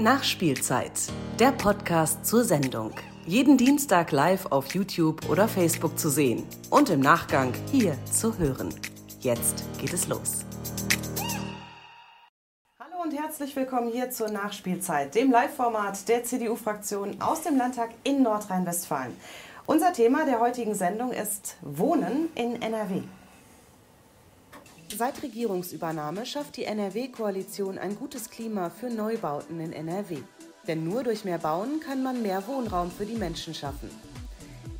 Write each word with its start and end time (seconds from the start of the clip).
Nachspielzeit, 0.00 0.92
der 1.40 1.50
Podcast 1.50 2.24
zur 2.24 2.44
Sendung. 2.44 2.92
Jeden 3.26 3.58
Dienstag 3.58 4.12
live 4.12 4.46
auf 4.46 4.72
YouTube 4.72 5.28
oder 5.28 5.48
Facebook 5.48 5.98
zu 5.98 6.08
sehen 6.08 6.46
und 6.70 6.88
im 6.88 7.00
Nachgang 7.00 7.52
hier 7.72 7.96
zu 8.04 8.38
hören. 8.38 8.72
Jetzt 9.18 9.64
geht 9.80 9.92
es 9.92 10.06
los. 10.06 10.44
Hallo 12.78 13.02
und 13.02 13.12
herzlich 13.12 13.56
willkommen 13.56 13.90
hier 13.90 14.12
zur 14.12 14.28
Nachspielzeit, 14.28 15.16
dem 15.16 15.32
Live-Format 15.32 16.08
der 16.08 16.22
CDU-Fraktion 16.22 17.20
aus 17.20 17.42
dem 17.42 17.56
Landtag 17.56 17.90
in 18.04 18.22
Nordrhein-Westfalen. 18.22 19.16
Unser 19.66 19.92
Thema 19.92 20.24
der 20.24 20.38
heutigen 20.38 20.76
Sendung 20.76 21.10
ist 21.10 21.56
Wohnen 21.60 22.28
in 22.36 22.62
NRW. 22.62 23.02
Seit 24.96 25.22
Regierungsübernahme 25.22 26.24
schafft 26.26 26.56
die 26.56 26.64
NRW-Koalition 26.64 27.78
ein 27.78 27.96
gutes 27.96 28.30
Klima 28.30 28.70
für 28.70 28.88
Neubauten 28.88 29.60
in 29.60 29.72
NRW. 29.72 30.16
Denn 30.66 30.82
nur 30.84 31.04
durch 31.04 31.24
mehr 31.24 31.38
Bauen 31.38 31.78
kann 31.80 32.02
man 32.02 32.22
mehr 32.22 32.46
Wohnraum 32.46 32.90
für 32.90 33.06
die 33.06 33.16
Menschen 33.16 33.54
schaffen. 33.54 33.90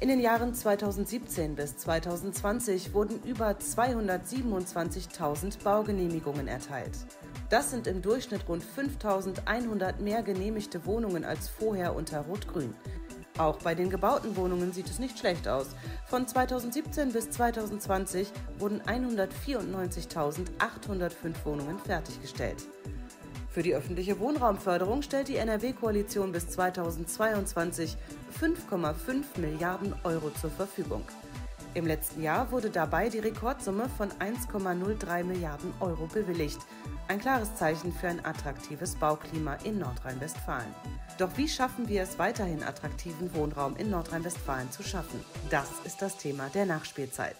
In 0.01 0.09
den 0.09 0.21
Jahren 0.21 0.55
2017 0.55 1.57
bis 1.57 1.77
2020 1.79 2.95
wurden 2.95 3.21
über 3.25 3.51
227.000 3.51 5.63
Baugenehmigungen 5.63 6.49
erteilt. 6.49 6.97
Das 7.51 7.71
sind 7.71 7.87
im 7.87 8.01
Durchschnitt 8.03 8.49
rund 8.49 8.63
5.100 8.63 10.01
mehr 10.01 10.23
genehmigte 10.23 10.85
Wohnungen 10.87 11.25
als 11.25 11.49
vorher 11.49 11.97
unter 11.97 12.21
Rot-Grün. 12.21 12.75
Auch 13.39 13.59
bei 13.59 13.75
den 13.75 13.89
gebauten 13.89 14.37
Wohnungen 14.37 14.73
sieht 14.73 14.91
es 14.91 14.99
nicht 14.99 15.19
schlecht 15.19 15.47
aus. 15.47 15.69
Von 16.07 16.27
2017 16.27 17.13
bis 17.13 17.31
2020 17.31 18.33
wurden 18.59 18.83
194.805 18.83 21.45
Wohnungen 21.45 21.79
fertiggestellt. 21.79 22.65
Für 23.51 23.63
die 23.63 23.75
öffentliche 23.75 24.19
Wohnraumförderung 24.19 25.03
stellt 25.03 25.29
die 25.29 25.37
NRW-Koalition 25.37 26.33
bis 26.33 26.49
2022 26.49 27.97
5,5 28.41 29.41
Milliarden 29.41 29.95
Euro 30.05 30.31
zur 30.31 30.51
Verfügung. 30.51 31.03
Im 31.75 31.87
letzten 31.87 32.23
Jahr 32.23 32.51
wurde 32.51 32.71
dabei 32.71 33.09
die 33.09 33.21
Rekordsumme 33.21 33.89
von 33.97 34.11
1,03 34.11 35.23
Milliarden 35.23 35.73
Euro 35.81 36.07
bewilligt. 36.07 36.59
Ein 37.09 37.21
klares 37.21 37.55
Zeichen 37.55 37.91
für 37.91 38.09
ein 38.09 38.23
attraktives 38.23 38.95
Bauklima 38.95 39.55
in 39.65 39.79
Nordrhein-Westfalen. 39.79 40.75
Doch 41.17 41.31
wie 41.39 41.49
schaffen 41.49 41.89
wir 41.89 42.03
es 42.03 42.19
weiterhin 42.19 42.63
attraktiven 42.63 43.35
Wohnraum 43.35 43.77
in 43.77 43.89
Nordrhein-Westfalen 43.89 44.71
zu 44.71 44.83
schaffen? 44.83 45.25
Das 45.49 45.71
ist 45.87 46.03
das 46.03 46.19
Thema 46.19 46.51
der 46.51 46.67
Nachspielzeit. 46.67 47.37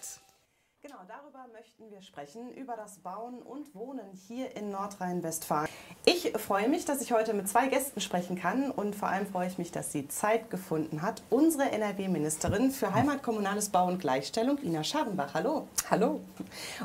Darüber 1.39 1.57
möchten 1.57 1.91
wir 1.91 2.01
sprechen, 2.01 2.53
über 2.53 2.75
das 2.75 2.97
Bauen 2.97 3.41
und 3.41 3.73
Wohnen 3.73 4.11
hier 4.27 4.55
in 4.57 4.71
Nordrhein-Westfalen. 4.71 5.69
Ich 6.05 6.33
freue 6.37 6.67
mich, 6.67 6.85
dass 6.85 7.01
ich 7.01 7.13
heute 7.13 7.33
mit 7.33 7.47
zwei 7.47 7.67
Gästen 7.67 8.01
sprechen 8.01 8.37
kann 8.37 8.71
und 8.71 8.95
vor 8.95 9.09
allem 9.09 9.25
freue 9.25 9.47
ich 9.47 9.57
mich, 9.57 9.71
dass 9.71 9.91
sie 9.91 10.07
Zeit 10.07 10.49
gefunden 10.49 11.01
hat. 11.01 11.21
Unsere 11.29 11.71
NRW-Ministerin 11.71 12.71
für 12.71 12.93
Heimat, 12.93 13.23
Kommunales 13.23 13.69
Bau 13.69 13.87
und 13.87 13.99
Gleichstellung, 13.99 14.57
Ina 14.61 14.83
Schadenbach. 14.83 15.33
Hallo. 15.33 15.67
Hallo. 15.89 16.19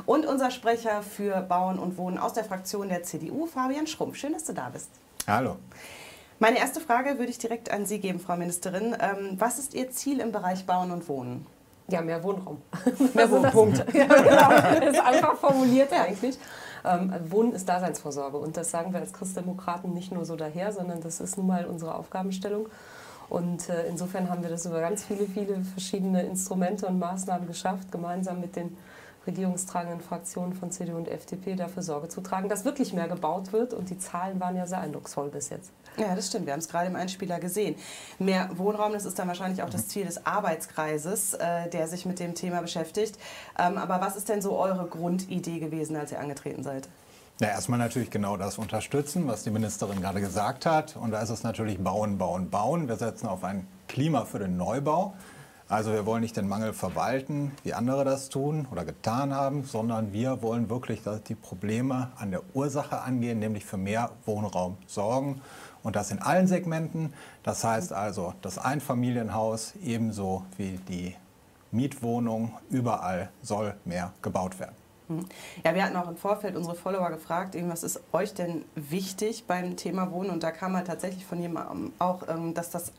Und 0.05 0.25
unser 0.25 0.51
Sprecher 0.51 1.01
für 1.01 1.41
Bauen 1.41 1.77
und 1.77 1.97
Wohnen 1.97 2.17
aus 2.17 2.33
der 2.33 2.45
Fraktion 2.45 2.87
der 2.87 3.03
CDU, 3.03 3.47
Fabian 3.47 3.87
Schrumpf. 3.87 4.15
Schön, 4.15 4.33
dass 4.33 4.45
du 4.45 4.53
da 4.53 4.69
bist. 4.69 4.89
Hallo. 5.27 5.57
Meine 6.39 6.59
erste 6.59 6.79
Frage 6.79 7.17
würde 7.17 7.31
ich 7.31 7.39
direkt 7.39 7.71
an 7.71 7.85
Sie 7.85 7.99
geben, 7.99 8.19
Frau 8.19 8.37
Ministerin. 8.37 8.95
Ähm, 8.99 9.35
was 9.37 9.59
ist 9.59 9.73
Ihr 9.73 9.91
Ziel 9.91 10.19
im 10.19 10.31
Bereich 10.31 10.65
Bauen 10.65 10.91
und 10.91 11.09
Wohnen? 11.09 11.45
Ja, 11.87 12.01
mehr 12.01 12.23
Wohnraum. 12.23 12.61
Mehr 13.13 13.29
Wohnpunkt. 13.29 13.77
ja, 13.93 14.05
genau. 14.05 14.79
Das 14.79 14.93
ist 14.93 14.99
einfach 14.99 15.35
formuliert 15.35 15.93
eigentlich. 15.93 16.37
Ähm, 16.83 17.13
Wohnen 17.29 17.53
ist 17.53 17.67
Daseinsvorsorge 17.69 18.37
und 18.37 18.57
das 18.57 18.71
sagen 18.71 18.91
wir 18.93 18.99
als 18.99 19.13
Christdemokraten 19.13 19.93
nicht 19.93 20.11
nur 20.11 20.25
so 20.25 20.35
daher, 20.35 20.71
sondern 20.71 21.01
das 21.01 21.19
ist 21.19 21.37
nun 21.37 21.47
mal 21.47 21.65
unsere 21.65 21.95
Aufgabenstellung. 21.95 22.67
Und 23.29 23.69
äh, 23.69 23.87
insofern 23.87 24.29
haben 24.29 24.43
wir 24.43 24.49
das 24.49 24.65
über 24.65 24.81
ganz 24.81 25.03
viele, 25.03 25.25
viele 25.25 25.61
verschiedene 25.63 26.23
Instrumente 26.23 26.85
und 26.85 26.99
Maßnahmen 26.99 27.47
geschafft, 27.47 27.91
gemeinsam 27.91 28.39
mit 28.39 28.55
den 28.55 28.77
regierungstragenden 29.27 30.01
Fraktionen 30.01 30.53
von 30.53 30.71
CDU 30.71 30.97
und 30.97 31.07
FDP 31.07 31.55
dafür 31.55 31.83
Sorge 31.83 32.07
zu 32.09 32.21
tragen, 32.21 32.49
dass 32.49 32.65
wirklich 32.65 32.93
mehr 32.93 33.07
gebaut 33.07 33.53
wird. 33.53 33.73
Und 33.73 33.89
die 33.89 33.97
Zahlen 33.97 34.39
waren 34.39 34.55
ja 34.55 34.65
sehr 34.65 34.79
eindrucksvoll 34.79 35.29
bis 35.29 35.49
jetzt. 35.49 35.71
Ja, 35.97 36.13
das 36.15 36.27
stimmt. 36.27 36.45
Wir 36.45 36.53
haben 36.53 36.59
es 36.59 36.67
gerade 36.67 36.87
im 36.87 36.95
Einspieler 36.95 37.39
gesehen. 37.39 37.75
Mehr 38.19 38.49
Wohnraum, 38.55 38.93
das 38.93 39.05
ist 39.05 39.17
dann 39.17 39.27
wahrscheinlich 39.27 39.63
auch 39.63 39.69
das 39.69 39.87
Ziel 39.87 40.05
des 40.05 40.25
Arbeitskreises, 40.25 41.35
äh, 41.35 41.69
der 41.69 41.87
sich 41.87 42.05
mit 42.05 42.19
dem 42.19 42.35
Thema 42.35 42.61
beschäftigt. 42.61 43.17
Ähm, 43.57 43.77
aber 43.77 44.01
was 44.01 44.15
ist 44.15 44.29
denn 44.29 44.41
so 44.41 44.57
eure 44.57 44.87
Grundidee 44.87 45.59
gewesen, 45.59 45.95
als 45.95 46.11
ihr 46.11 46.19
angetreten 46.19 46.63
seid? 46.63 46.89
Ja, 47.41 47.49
erstmal 47.49 47.79
natürlich 47.79 48.11
genau 48.11 48.37
das 48.37 48.57
unterstützen, 48.57 49.27
was 49.27 49.43
die 49.43 49.51
Ministerin 49.51 50.01
gerade 50.01 50.21
gesagt 50.21 50.65
hat. 50.65 50.95
Und 50.95 51.11
da 51.11 51.21
ist 51.21 51.29
es 51.29 51.43
natürlich 51.43 51.77
bauen, 51.79 52.17
bauen, 52.17 52.49
bauen. 52.49 52.87
Wir 52.87 52.95
setzen 52.95 53.27
auf 53.27 53.43
ein 53.43 53.67
Klima 53.87 54.23
für 54.23 54.39
den 54.39 54.55
Neubau. 54.55 55.13
Also 55.67 55.93
wir 55.93 56.05
wollen 56.05 56.21
nicht 56.21 56.37
den 56.37 56.47
Mangel 56.47 56.73
verwalten, 56.73 57.51
wie 57.63 57.73
andere 57.73 58.05
das 58.05 58.29
tun 58.29 58.67
oder 58.71 58.85
getan 58.85 59.33
haben, 59.33 59.63
sondern 59.63 60.13
wir 60.13 60.43
wollen 60.43 60.69
wirklich 60.69 61.01
die 61.27 61.33
Probleme 61.33 62.11
an 62.17 62.29
der 62.29 62.41
Ursache 62.53 63.01
angehen, 63.01 63.39
nämlich 63.39 63.65
für 63.65 63.77
mehr 63.77 64.11
Wohnraum 64.27 64.77
sorgen. 64.85 65.41
Und 65.81 65.95
das 65.95 66.11
in 66.11 66.19
allen 66.19 66.45
Segmenten. 66.45 67.13
Das 67.41 67.63
heißt 67.63 67.93
also, 67.93 68.35
das 68.43 68.59
Einfamilienhaus 68.59 69.73
ebenso 69.83 70.43
wie 70.57 70.79
die 70.87 71.15
Mietwohnung, 71.71 72.53
überall 72.69 73.29
soll 73.41 73.75
mehr 73.85 74.13
gebaut 74.21 74.59
werden. 74.59 74.75
Hm. 75.07 75.25
Ja, 75.63 75.73
wir 75.73 75.83
hatten 75.83 75.95
auch 75.95 76.09
im 76.09 76.17
Vorfeld 76.17 76.55
unsere 76.55 76.75
Follower 76.75 77.09
gefragt, 77.09 77.55
was 77.67 77.83
ist 77.83 78.01
euch 78.11 78.33
denn 78.33 78.65
wichtig 78.75 79.45
beim 79.45 79.75
Thema 79.77 80.11
Wohnen? 80.11 80.29
Und 80.29 80.43
da 80.43 80.51
kam 80.51 80.75
halt 80.75 80.87
tatsächlich 80.87 81.25
von 81.25 81.41
jemandem 81.41 81.91
auch, 81.99 82.27
ähm, 82.27 82.53
dass 82.53 82.69
das 82.69 82.91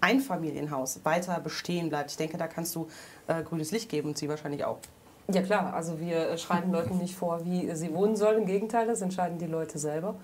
Einfamilienhaus 0.00 1.04
weiter 1.04 1.38
bestehen 1.40 1.88
bleibt. 1.88 2.10
Ich 2.10 2.16
denke, 2.16 2.38
da 2.38 2.46
kannst 2.46 2.74
du 2.74 2.88
äh, 3.26 3.42
grünes 3.42 3.70
Licht 3.70 3.88
geben 3.88 4.08
und 4.08 4.18
sie 4.18 4.28
wahrscheinlich 4.28 4.64
auch. 4.64 4.78
Ja 5.32 5.42
klar, 5.42 5.74
also 5.74 6.00
wir 6.00 6.36
schreiben 6.38 6.72
Leuten 6.72 6.98
nicht 6.98 7.14
vor, 7.14 7.44
wie 7.44 7.72
sie 7.74 7.94
wohnen 7.94 8.16
sollen. 8.16 8.38
Im 8.38 8.46
Gegenteil, 8.46 8.86
das 8.86 9.00
entscheiden 9.00 9.38
die 9.38 9.46
Leute 9.46 9.78
selber. 9.78 10.16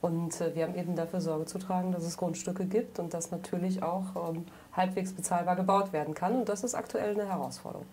Und 0.00 0.40
äh, 0.40 0.54
wir 0.54 0.64
haben 0.64 0.74
eben 0.74 0.94
dafür 0.94 1.20
Sorge 1.20 1.46
zu 1.46 1.58
tragen, 1.58 1.92
dass 1.92 2.04
es 2.04 2.16
Grundstücke 2.16 2.64
gibt 2.64 2.98
und 2.98 3.12
dass 3.12 3.30
natürlich 3.30 3.82
auch 3.82 4.30
ähm, 4.30 4.46
halbwegs 4.72 5.12
bezahlbar 5.12 5.56
gebaut 5.56 5.92
werden 5.92 6.14
kann. 6.14 6.36
Und 6.36 6.48
das 6.48 6.64
ist 6.64 6.74
aktuell 6.74 7.14
eine 7.14 7.28
Herausforderung. 7.28 7.86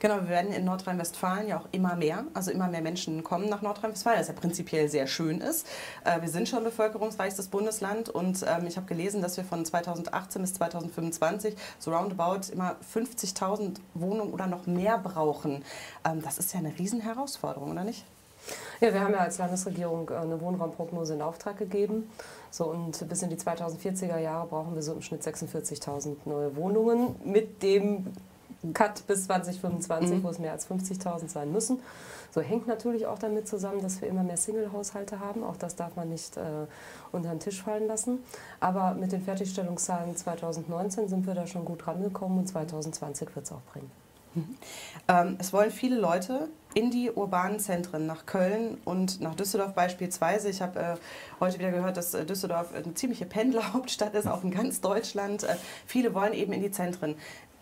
Genau, 0.00 0.14
wir 0.14 0.30
werden 0.30 0.50
in 0.54 0.64
Nordrhein-Westfalen 0.64 1.46
ja 1.46 1.58
auch 1.58 1.68
immer 1.72 1.94
mehr, 1.94 2.24
also 2.32 2.50
immer 2.50 2.68
mehr 2.68 2.80
Menschen 2.80 3.22
kommen 3.22 3.50
nach 3.50 3.60
Nordrhein-Westfalen, 3.60 4.18
was 4.18 4.28
ja 4.28 4.32
prinzipiell 4.32 4.88
sehr 4.88 5.06
schön 5.06 5.42
ist. 5.42 5.66
Äh, 6.04 6.22
wir 6.22 6.30
sind 6.30 6.48
schon 6.48 6.64
bevölkerungsreichstes 6.64 7.48
Bundesland 7.48 8.08
und 8.08 8.42
ähm, 8.48 8.66
ich 8.66 8.78
habe 8.78 8.86
gelesen, 8.86 9.20
dass 9.20 9.36
wir 9.36 9.44
von 9.44 9.62
2018 9.62 10.40
bis 10.40 10.54
2025 10.54 11.54
so 11.78 11.94
roundabout 11.94 12.50
immer 12.50 12.76
50.000 12.94 13.76
Wohnungen 13.92 14.32
oder 14.32 14.46
noch 14.46 14.66
mehr 14.66 14.96
brauchen. 14.96 15.62
Ähm, 16.08 16.22
das 16.22 16.38
ist 16.38 16.54
ja 16.54 16.60
eine 16.60 16.78
Riesenherausforderung, 16.78 17.70
oder 17.70 17.84
nicht? 17.84 18.06
Ja, 18.80 18.94
wir 18.94 19.00
haben 19.02 19.12
ja 19.12 19.20
als 19.20 19.36
Landesregierung 19.36 20.08
äh, 20.08 20.14
eine 20.14 20.40
Wohnraumprognose 20.40 21.12
in 21.12 21.20
Auftrag 21.20 21.58
gegeben. 21.58 22.10
So, 22.50 22.64
und 22.64 23.06
bis 23.06 23.20
in 23.20 23.28
die 23.28 23.36
2040er 23.36 24.16
Jahre 24.16 24.46
brauchen 24.46 24.74
wir 24.74 24.82
so 24.82 24.94
im 24.94 25.02
Schnitt 25.02 25.22
46.000 25.22 26.16
neue 26.24 26.56
Wohnungen 26.56 27.16
mit 27.22 27.62
dem 27.62 28.06
Cut 28.74 29.06
bis 29.06 29.24
2025, 29.24 30.18
mhm. 30.18 30.22
wo 30.22 30.28
es 30.28 30.38
mehr 30.38 30.52
als 30.52 30.68
50.000 30.68 31.28
sein 31.28 31.52
müssen. 31.52 31.80
So 32.32 32.40
hängt 32.40 32.66
natürlich 32.66 33.06
auch 33.06 33.18
damit 33.18 33.48
zusammen, 33.48 33.82
dass 33.82 34.00
wir 34.00 34.08
immer 34.08 34.22
mehr 34.22 34.36
Single-Haushalte 34.36 35.18
haben. 35.18 35.42
Auch 35.42 35.56
das 35.56 35.76
darf 35.76 35.96
man 35.96 36.08
nicht 36.08 36.36
äh, 36.36 36.42
unter 37.10 37.30
den 37.30 37.40
Tisch 37.40 37.62
fallen 37.62 37.86
lassen. 37.86 38.20
Aber 38.60 38.94
mit 38.94 39.12
den 39.12 39.22
Fertigstellungszahlen 39.22 40.16
2019 40.16 41.08
sind 41.08 41.26
wir 41.26 41.34
da 41.34 41.46
schon 41.46 41.64
gut 41.64 41.86
rangekommen 41.86 42.38
und 42.38 42.46
2020 42.46 43.34
wird 43.34 43.46
es 43.46 43.52
auch 43.52 43.62
bringen. 43.72 43.90
Mhm. 44.34 44.56
Ähm, 45.08 45.36
es 45.40 45.52
wollen 45.52 45.70
viele 45.70 45.98
Leute 45.98 46.48
in 46.74 46.90
die 46.92 47.10
urbanen 47.10 47.58
Zentren, 47.58 48.06
nach 48.06 48.26
Köln 48.26 48.78
und 48.84 49.20
nach 49.20 49.34
Düsseldorf 49.34 49.74
beispielsweise. 49.74 50.48
Ich 50.48 50.62
habe 50.62 50.78
äh, 50.78 50.96
heute 51.40 51.58
wieder 51.58 51.72
gehört, 51.72 51.96
dass 51.96 52.14
äh, 52.14 52.24
Düsseldorf 52.24 52.72
eine 52.72 52.94
ziemliche 52.94 53.26
Pendlerhauptstadt 53.26 54.14
ist, 54.14 54.28
auch 54.28 54.44
in 54.44 54.52
ganz 54.52 54.80
Deutschland. 54.80 55.42
Äh, 55.42 55.56
viele 55.84 56.14
wollen 56.14 56.32
eben 56.32 56.52
in 56.52 56.62
die 56.62 56.70
Zentren. 56.70 57.16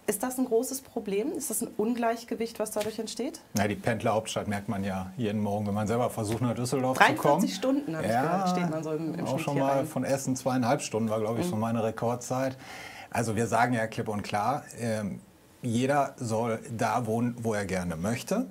Ist 0.08 0.22
das 0.22 0.38
ein 0.38 0.46
großes 0.46 0.80
Problem? 0.80 1.32
Ist 1.32 1.50
das 1.50 1.60
ein 1.60 1.68
Ungleichgewicht, 1.76 2.58
was 2.58 2.70
dadurch 2.70 2.98
entsteht? 2.98 3.40
Na, 3.52 3.68
die 3.68 3.74
Pendlerhauptstadt 3.74 4.48
merkt 4.48 4.66
man 4.66 4.82
ja 4.82 5.12
jeden 5.18 5.42
Morgen, 5.42 5.66
wenn 5.66 5.74
man 5.74 5.86
selber 5.86 6.08
versucht, 6.08 6.40
nach 6.40 6.54
Düsseldorf 6.54 6.96
zu 6.96 7.04
kommen. 7.04 7.42
43 7.42 7.54
Stunden, 7.54 7.94
habe 7.94 8.08
ja, 8.08 8.22
ich 8.22 8.30
gehört, 8.30 8.48
steht 8.48 8.70
man 8.70 8.82
so 8.82 8.92
im, 8.92 9.14
im 9.16 9.26
Auch 9.26 9.38
schon 9.38 9.58
mal 9.58 9.80
rein. 9.80 9.86
von 9.86 10.04
Essen 10.04 10.34
zweieinhalb 10.34 10.80
Stunden 10.80 11.10
war, 11.10 11.20
glaube 11.20 11.40
ich, 11.40 11.46
mhm. 11.46 11.50
so 11.50 11.56
meine 11.56 11.84
Rekordzeit. 11.84 12.56
Also 13.10 13.36
wir 13.36 13.46
sagen 13.48 13.74
ja 13.74 13.86
klipp 13.86 14.08
und 14.08 14.22
klar, 14.22 14.62
äh, 14.80 15.04
jeder 15.60 16.14
soll 16.16 16.58
da 16.74 17.04
wohnen, 17.04 17.36
wo 17.42 17.52
er 17.52 17.66
gerne 17.66 17.96
möchte. 17.96 18.46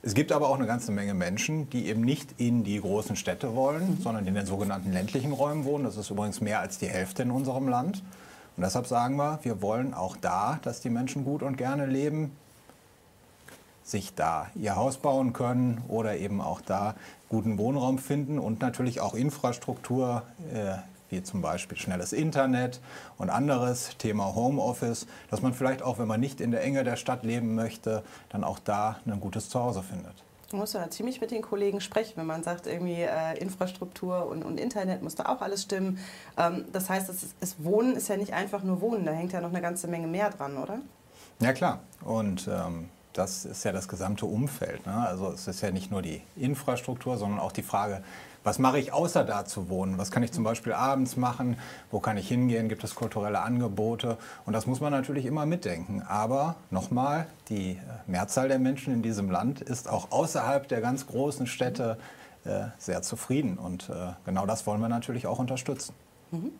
Es 0.00 0.14
gibt 0.14 0.32
aber 0.32 0.48
auch 0.48 0.56
eine 0.56 0.66
ganze 0.66 0.90
Menge 0.90 1.12
Menschen, 1.12 1.68
die 1.68 1.86
eben 1.88 2.00
nicht 2.00 2.40
in 2.40 2.64
die 2.64 2.80
großen 2.80 3.16
Städte 3.16 3.54
wollen, 3.54 3.96
mhm. 3.96 4.00
sondern 4.00 4.26
in 4.26 4.34
den 4.34 4.46
sogenannten 4.46 4.90
ländlichen 4.90 5.32
Räumen 5.32 5.66
wohnen. 5.66 5.84
Das 5.84 5.98
ist 5.98 6.08
übrigens 6.08 6.40
mehr 6.40 6.60
als 6.60 6.78
die 6.78 6.88
Hälfte 6.88 7.24
in 7.24 7.30
unserem 7.30 7.68
Land. 7.68 8.02
Und 8.56 8.62
deshalb 8.62 8.86
sagen 8.86 9.16
wir, 9.16 9.38
wir 9.42 9.62
wollen 9.62 9.94
auch 9.94 10.16
da, 10.16 10.58
dass 10.62 10.80
die 10.80 10.90
Menschen 10.90 11.24
gut 11.24 11.42
und 11.42 11.56
gerne 11.56 11.86
leben, 11.86 12.36
sich 13.82 14.14
da 14.14 14.48
ihr 14.54 14.76
Haus 14.76 14.98
bauen 14.98 15.32
können 15.32 15.82
oder 15.88 16.16
eben 16.16 16.40
auch 16.40 16.60
da 16.60 16.94
guten 17.28 17.58
Wohnraum 17.58 17.98
finden 17.98 18.38
und 18.38 18.60
natürlich 18.60 19.00
auch 19.00 19.14
Infrastruktur 19.14 20.22
äh, 20.52 20.76
wie 21.12 21.22
zum 21.22 21.42
Beispiel 21.42 21.76
schnelles 21.76 22.12
Internet 22.12 22.80
und 23.18 23.30
anderes, 23.30 23.96
Thema 23.98 24.34
Homeoffice, 24.34 25.06
dass 25.30 25.42
man 25.42 25.52
vielleicht 25.52 25.82
auch, 25.82 25.98
wenn 25.98 26.08
man 26.08 26.20
nicht 26.20 26.40
in 26.40 26.50
der 26.50 26.62
Enge 26.62 26.84
der 26.84 26.96
Stadt 26.96 27.22
leben 27.22 27.54
möchte, 27.54 28.02
dann 28.30 28.44
auch 28.44 28.58
da 28.58 28.96
ein 29.06 29.20
gutes 29.20 29.48
Zuhause 29.50 29.82
findet. 29.82 30.14
Man 30.52 30.60
muss 30.60 30.72
ja 30.74 30.88
ziemlich 30.90 31.20
mit 31.20 31.30
den 31.30 31.42
Kollegen 31.42 31.80
sprechen, 31.80 32.14
wenn 32.16 32.26
man 32.26 32.42
sagt, 32.42 32.66
irgendwie 32.66 33.00
äh, 33.02 33.38
Infrastruktur 33.38 34.26
und, 34.26 34.44
und, 34.44 34.58
Internet 34.58 35.02
muss 35.02 35.14
da 35.14 35.26
auch 35.26 35.40
alles 35.40 35.62
stimmen. 35.62 35.98
Ähm, 36.36 36.66
das 36.72 36.90
heißt, 36.90 37.08
es, 37.08 37.22
ist, 37.22 37.34
es 37.40 37.64
Wohnen 37.64 37.96
ist 37.96 38.08
ja 38.08 38.16
nicht 38.16 38.32
einfach 38.32 38.62
nur 38.62 38.80
Wohnen, 38.80 39.04
da 39.04 39.12
hängt 39.12 39.32
ja 39.32 39.40
noch 39.40 39.50
eine 39.50 39.62
ganze 39.62 39.88
Menge 39.88 40.06
mehr 40.06 40.30
dran, 40.30 40.56
oder? 40.56 40.80
Ja 41.40 41.52
klar. 41.52 41.80
Und 42.04 42.48
ähm, 42.48 42.88
das 43.12 43.44
ist 43.44 43.64
ja 43.64 43.72
das 43.72 43.88
gesamte 43.88 44.26
Umfeld. 44.26 44.86
Ne? 44.86 44.94
Also 44.94 45.32
es 45.32 45.46
ist 45.46 45.60
ja 45.60 45.70
nicht 45.70 45.90
nur 45.90 46.02
die 46.02 46.22
Infrastruktur, 46.36 47.16
sondern 47.18 47.40
auch 47.40 47.52
die 47.52 47.62
Frage, 47.62 48.02
was 48.44 48.58
mache 48.58 48.78
ich 48.78 48.92
außer 48.92 49.24
da 49.24 49.44
zu 49.44 49.68
wohnen? 49.68 49.98
Was 49.98 50.10
kann 50.10 50.22
ich 50.22 50.32
zum 50.32 50.44
Beispiel 50.44 50.72
abends 50.72 51.16
machen? 51.16 51.56
Wo 51.90 52.00
kann 52.00 52.16
ich 52.16 52.28
hingehen? 52.28 52.68
Gibt 52.68 52.82
es 52.84 52.94
kulturelle 52.94 53.40
Angebote? 53.40 54.18
Und 54.46 54.52
das 54.52 54.66
muss 54.66 54.80
man 54.80 54.92
natürlich 54.92 55.26
immer 55.26 55.46
mitdenken. 55.46 56.02
Aber 56.02 56.56
nochmal, 56.70 57.26
die 57.48 57.72
äh, 57.72 57.78
Mehrzahl 58.06 58.48
der 58.48 58.58
Menschen 58.58 58.92
in 58.92 59.02
diesem 59.02 59.30
Land 59.30 59.60
ist 59.60 59.88
auch 59.88 60.10
außerhalb 60.10 60.66
der 60.68 60.80
ganz 60.80 61.06
großen 61.06 61.46
Städte 61.46 61.98
äh, 62.44 62.64
sehr 62.78 63.02
zufrieden. 63.02 63.58
Und 63.58 63.88
äh, 63.88 64.12
genau 64.24 64.46
das 64.46 64.66
wollen 64.66 64.80
wir 64.80 64.88
natürlich 64.88 65.26
auch 65.26 65.38
unterstützen. 65.38 65.94
Mhm. 66.32 66.50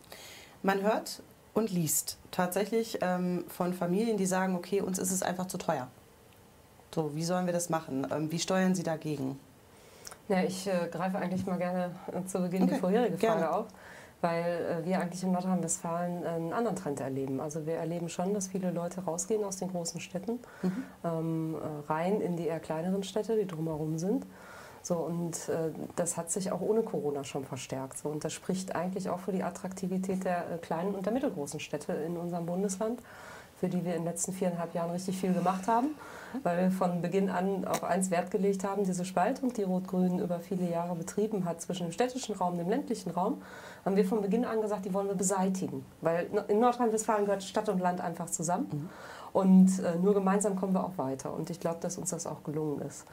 Man 0.63 0.83
hört 0.83 1.23
und 1.55 1.71
liest 1.71 2.19
tatsächlich 2.31 2.99
ähm, 3.03 3.45
von 3.49 3.75
Familien, 3.75 4.17
die 4.17 4.27
sagen, 4.27 4.55
okay, 4.55 4.81
uns 4.81 4.99
ist 4.99 5.11
es 5.11 5.23
einfach 5.23 5.47
zu 5.47 5.59
teuer. 5.59 5.89
So, 6.95 7.15
wie 7.15 7.25
sollen 7.25 7.47
wir 7.47 7.53
das 7.53 7.69
machen? 7.71 8.07
Ähm, 8.11 8.31
wie 8.31 8.39
steuern 8.39 8.75
Sie 8.75 8.83
dagegen? 8.83 9.39
Ja, 10.33 10.43
ich 10.43 10.67
äh, 10.67 10.89
greife 10.91 11.19
eigentlich 11.19 11.45
mal 11.45 11.59
gerne 11.59 11.91
äh, 12.11 12.25
zu 12.25 12.41
Beginn 12.41 12.63
okay. 12.63 12.73
die 12.73 12.81
vorherige 12.81 13.19
Frage 13.19 13.41
gerne. 13.41 13.55
auf, 13.55 13.67
weil 14.23 14.81
äh, 14.83 14.87
wir 14.87 14.99
eigentlich 14.99 15.23
in 15.23 15.33
Nordrhein-Westfalen 15.33 16.25
einen 16.25 16.53
anderen 16.55 16.75
Trend 16.75 17.01
erleben. 17.01 17.39
Also 17.39 17.67
wir 17.67 17.75
erleben 17.75 18.09
schon, 18.09 18.33
dass 18.33 18.49
viele 18.49 18.71
Leute 18.71 19.03
rausgehen 19.03 19.45
aus 19.45 19.59
den 19.59 19.71
großen 19.71 20.01
Städten, 20.01 20.41
mhm. 20.63 20.85
ähm, 21.05 21.57
äh, 21.57 21.93
rein 21.93 22.23
in 22.23 22.37
die 22.37 22.47
eher 22.47 22.61
kleineren 22.61 23.03
Städte, 23.03 23.37
die 23.37 23.47
drumherum 23.47 23.99
sind. 23.99 24.25
So, 24.81 24.97
und 24.97 25.51
äh, 25.51 25.71
das 25.97 26.17
hat 26.17 26.31
sich 26.31 26.51
auch 26.51 26.63
ohne 26.63 26.83
Corona 26.83 27.25
schon 27.25 27.45
verstärkt. 27.45 27.99
So, 27.99 28.09
und 28.09 28.25
das 28.25 28.33
spricht 28.33 28.75
eigentlich 28.75 29.11
auch 29.11 29.21
für 29.21 29.33
die 29.33 29.43
Attraktivität 29.43 30.25
der 30.25 30.51
äh, 30.51 30.59
kleinen 30.63 30.95
und 30.95 31.05
der 31.05 31.13
mittelgroßen 31.13 31.61
Städte 31.61 31.93
in 31.93 32.17
unserem 32.17 32.47
Bundesland, 32.47 33.03
für 33.61 33.69
die 33.69 33.85
wir 33.85 33.97
in 33.97 34.01
den 34.01 34.07
letzten 34.07 34.33
viereinhalb 34.33 34.75
Jahren 34.75 34.93
richtig 34.93 35.21
viel 35.21 35.35
gemacht 35.35 35.69
haben 35.69 35.91
weil 36.43 36.63
wir 36.63 36.71
von 36.71 37.03
Beginn 37.03 37.31
an 37.31 37.65
auf 37.65 37.85
eins 37.85 38.11
Wert 38.11 38.31
gelegt 38.31 38.65
haben, 38.65 38.85
diese 38.85 39.05
Spaltung, 39.05 39.53
die 39.53 39.63
Rot-Grün 39.63 40.19
über 40.19 40.41
viele 40.41 40.69
Jahre 40.71 40.95
betrieben 40.95 41.45
hat 41.45 41.61
zwischen 41.61 41.87
dem 41.87 41.93
städtischen 41.93 42.35
Raum 42.35 42.53
und 42.53 42.59
dem 42.59 42.69
ländlichen 42.69 43.11
Raum, 43.11 43.43
haben 43.85 43.97
wir 43.97 44.05
von 44.05 44.23
Beginn 44.23 44.45
an 44.45 44.61
gesagt, 44.61 44.85
die 44.85 44.95
wollen 44.95 45.09
wir 45.09 45.15
beseitigen. 45.15 45.85
Weil 46.01 46.29
in 46.49 46.61
Nordrhein-Westfalen 46.61 47.25
gehört 47.25 47.43
Stadt 47.43 47.69
und 47.69 47.81
Land 47.81 48.01
einfach 48.01 48.31
zusammen. 48.31 48.69
Mhm. 48.73 48.89
Und 49.33 49.79
äh, 49.81 49.97
nur 49.97 50.15
gemeinsam 50.15 50.57
kommen 50.57 50.75
wir 50.75 50.85
auch 50.85 50.99
weiter. 50.99 51.33
Und 51.33 51.51
ich 51.51 51.59
glaube, 51.59 51.79
dass 51.81 51.99
uns 51.99 52.11
das 52.11 52.27
auch 52.27 52.45
gelungen 52.45 52.83
ist. 52.83 53.07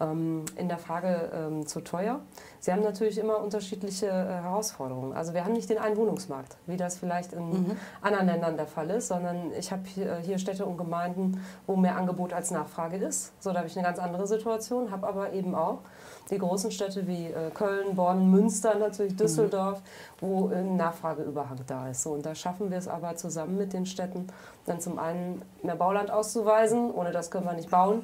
Ähm, 0.00 0.44
in 0.56 0.68
der 0.68 0.78
Frage 0.78 1.30
ähm, 1.32 1.66
zu 1.66 1.80
teuer. 1.80 2.20
Sie 2.60 2.70
haben 2.70 2.82
natürlich 2.82 3.16
immer 3.18 3.38
unterschiedliche 3.38 4.06
äh, 4.06 4.10
Herausforderungen. 4.10 5.14
Also 5.14 5.32
wir 5.32 5.44
haben 5.44 5.54
nicht 5.54 5.70
den 5.70 5.78
einen 5.78 5.96
Wohnungsmarkt, 5.96 6.56
wie 6.66 6.76
das 6.76 6.98
vielleicht 6.98 7.32
in 7.32 7.48
mhm. 7.48 7.76
anderen 8.02 8.26
Ländern 8.26 8.56
der 8.56 8.66
Fall 8.66 8.90
ist, 8.90 9.08
sondern 9.08 9.50
ich 9.58 9.72
habe 9.72 9.82
hier, 9.86 10.16
hier, 10.18 10.38
Städte 10.38 10.66
und 10.66 10.76
Gemeinden, 10.76 11.42
wo 11.66 11.74
mehr 11.76 11.96
Angebot 11.96 12.32
als 12.34 12.50
Nachfrage 12.50 12.98
ist. 12.98 13.32
So, 13.42 13.50
da 13.52 13.58
habe 13.58 13.68
ich 13.68 13.76
eine 13.76 13.86
ganz 13.86 13.98
andere 13.98 14.26
Situation, 14.26 14.90
habe 14.90 15.08
aber 15.08 15.32
eben 15.32 15.54
auch 15.54 15.78
die 16.30 16.38
großen 16.38 16.70
Städte 16.70 17.06
wie 17.06 17.26
äh, 17.26 17.50
Köln, 17.54 17.96
Bonn, 17.96 18.30
Münster, 18.30 18.76
natürlich 18.78 19.16
Düsseldorf, 19.16 19.80
mhm. 19.80 20.26
wo 20.26 20.48
ein 20.48 20.76
Nachfrageüberhang 20.76 21.60
da 21.66 21.88
ist. 21.88 22.02
So, 22.02 22.10
und 22.10 22.26
da 22.26 22.34
schaffen 22.34 22.70
wir 22.70 22.78
es 22.78 22.88
aber 22.88 23.16
zusammen 23.16 23.56
mit 23.56 23.72
den 23.72 23.86
Städten, 23.86 24.26
dann 24.66 24.80
zum 24.80 24.98
einen 24.98 25.42
mehr 25.62 25.76
Bauland 25.76 26.10
auszuweisen, 26.10 26.90
ohne 26.90 27.10
das 27.10 27.30
können 27.30 27.46
wir 27.46 27.54
nicht 27.54 27.70
bauen. 27.70 28.02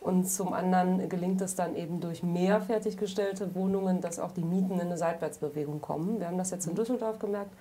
Und 0.00 0.30
zum 0.30 0.52
anderen 0.52 1.08
gelingt 1.08 1.40
es 1.40 1.56
dann 1.56 1.74
eben 1.74 2.00
durch 2.00 2.22
mehr 2.22 2.60
fertiggestellte 2.60 3.56
Wohnungen, 3.56 3.95
dass 4.00 4.18
auch 4.18 4.32
die 4.32 4.44
Mieten 4.44 4.74
in 4.74 4.80
eine 4.80 4.98
Seitwärtsbewegung 4.98 5.80
kommen. 5.80 6.20
Wir 6.20 6.28
haben 6.28 6.38
das 6.38 6.50
jetzt 6.50 6.66
in 6.66 6.74
Düsseldorf 6.74 7.18
gemerkt. 7.18 7.52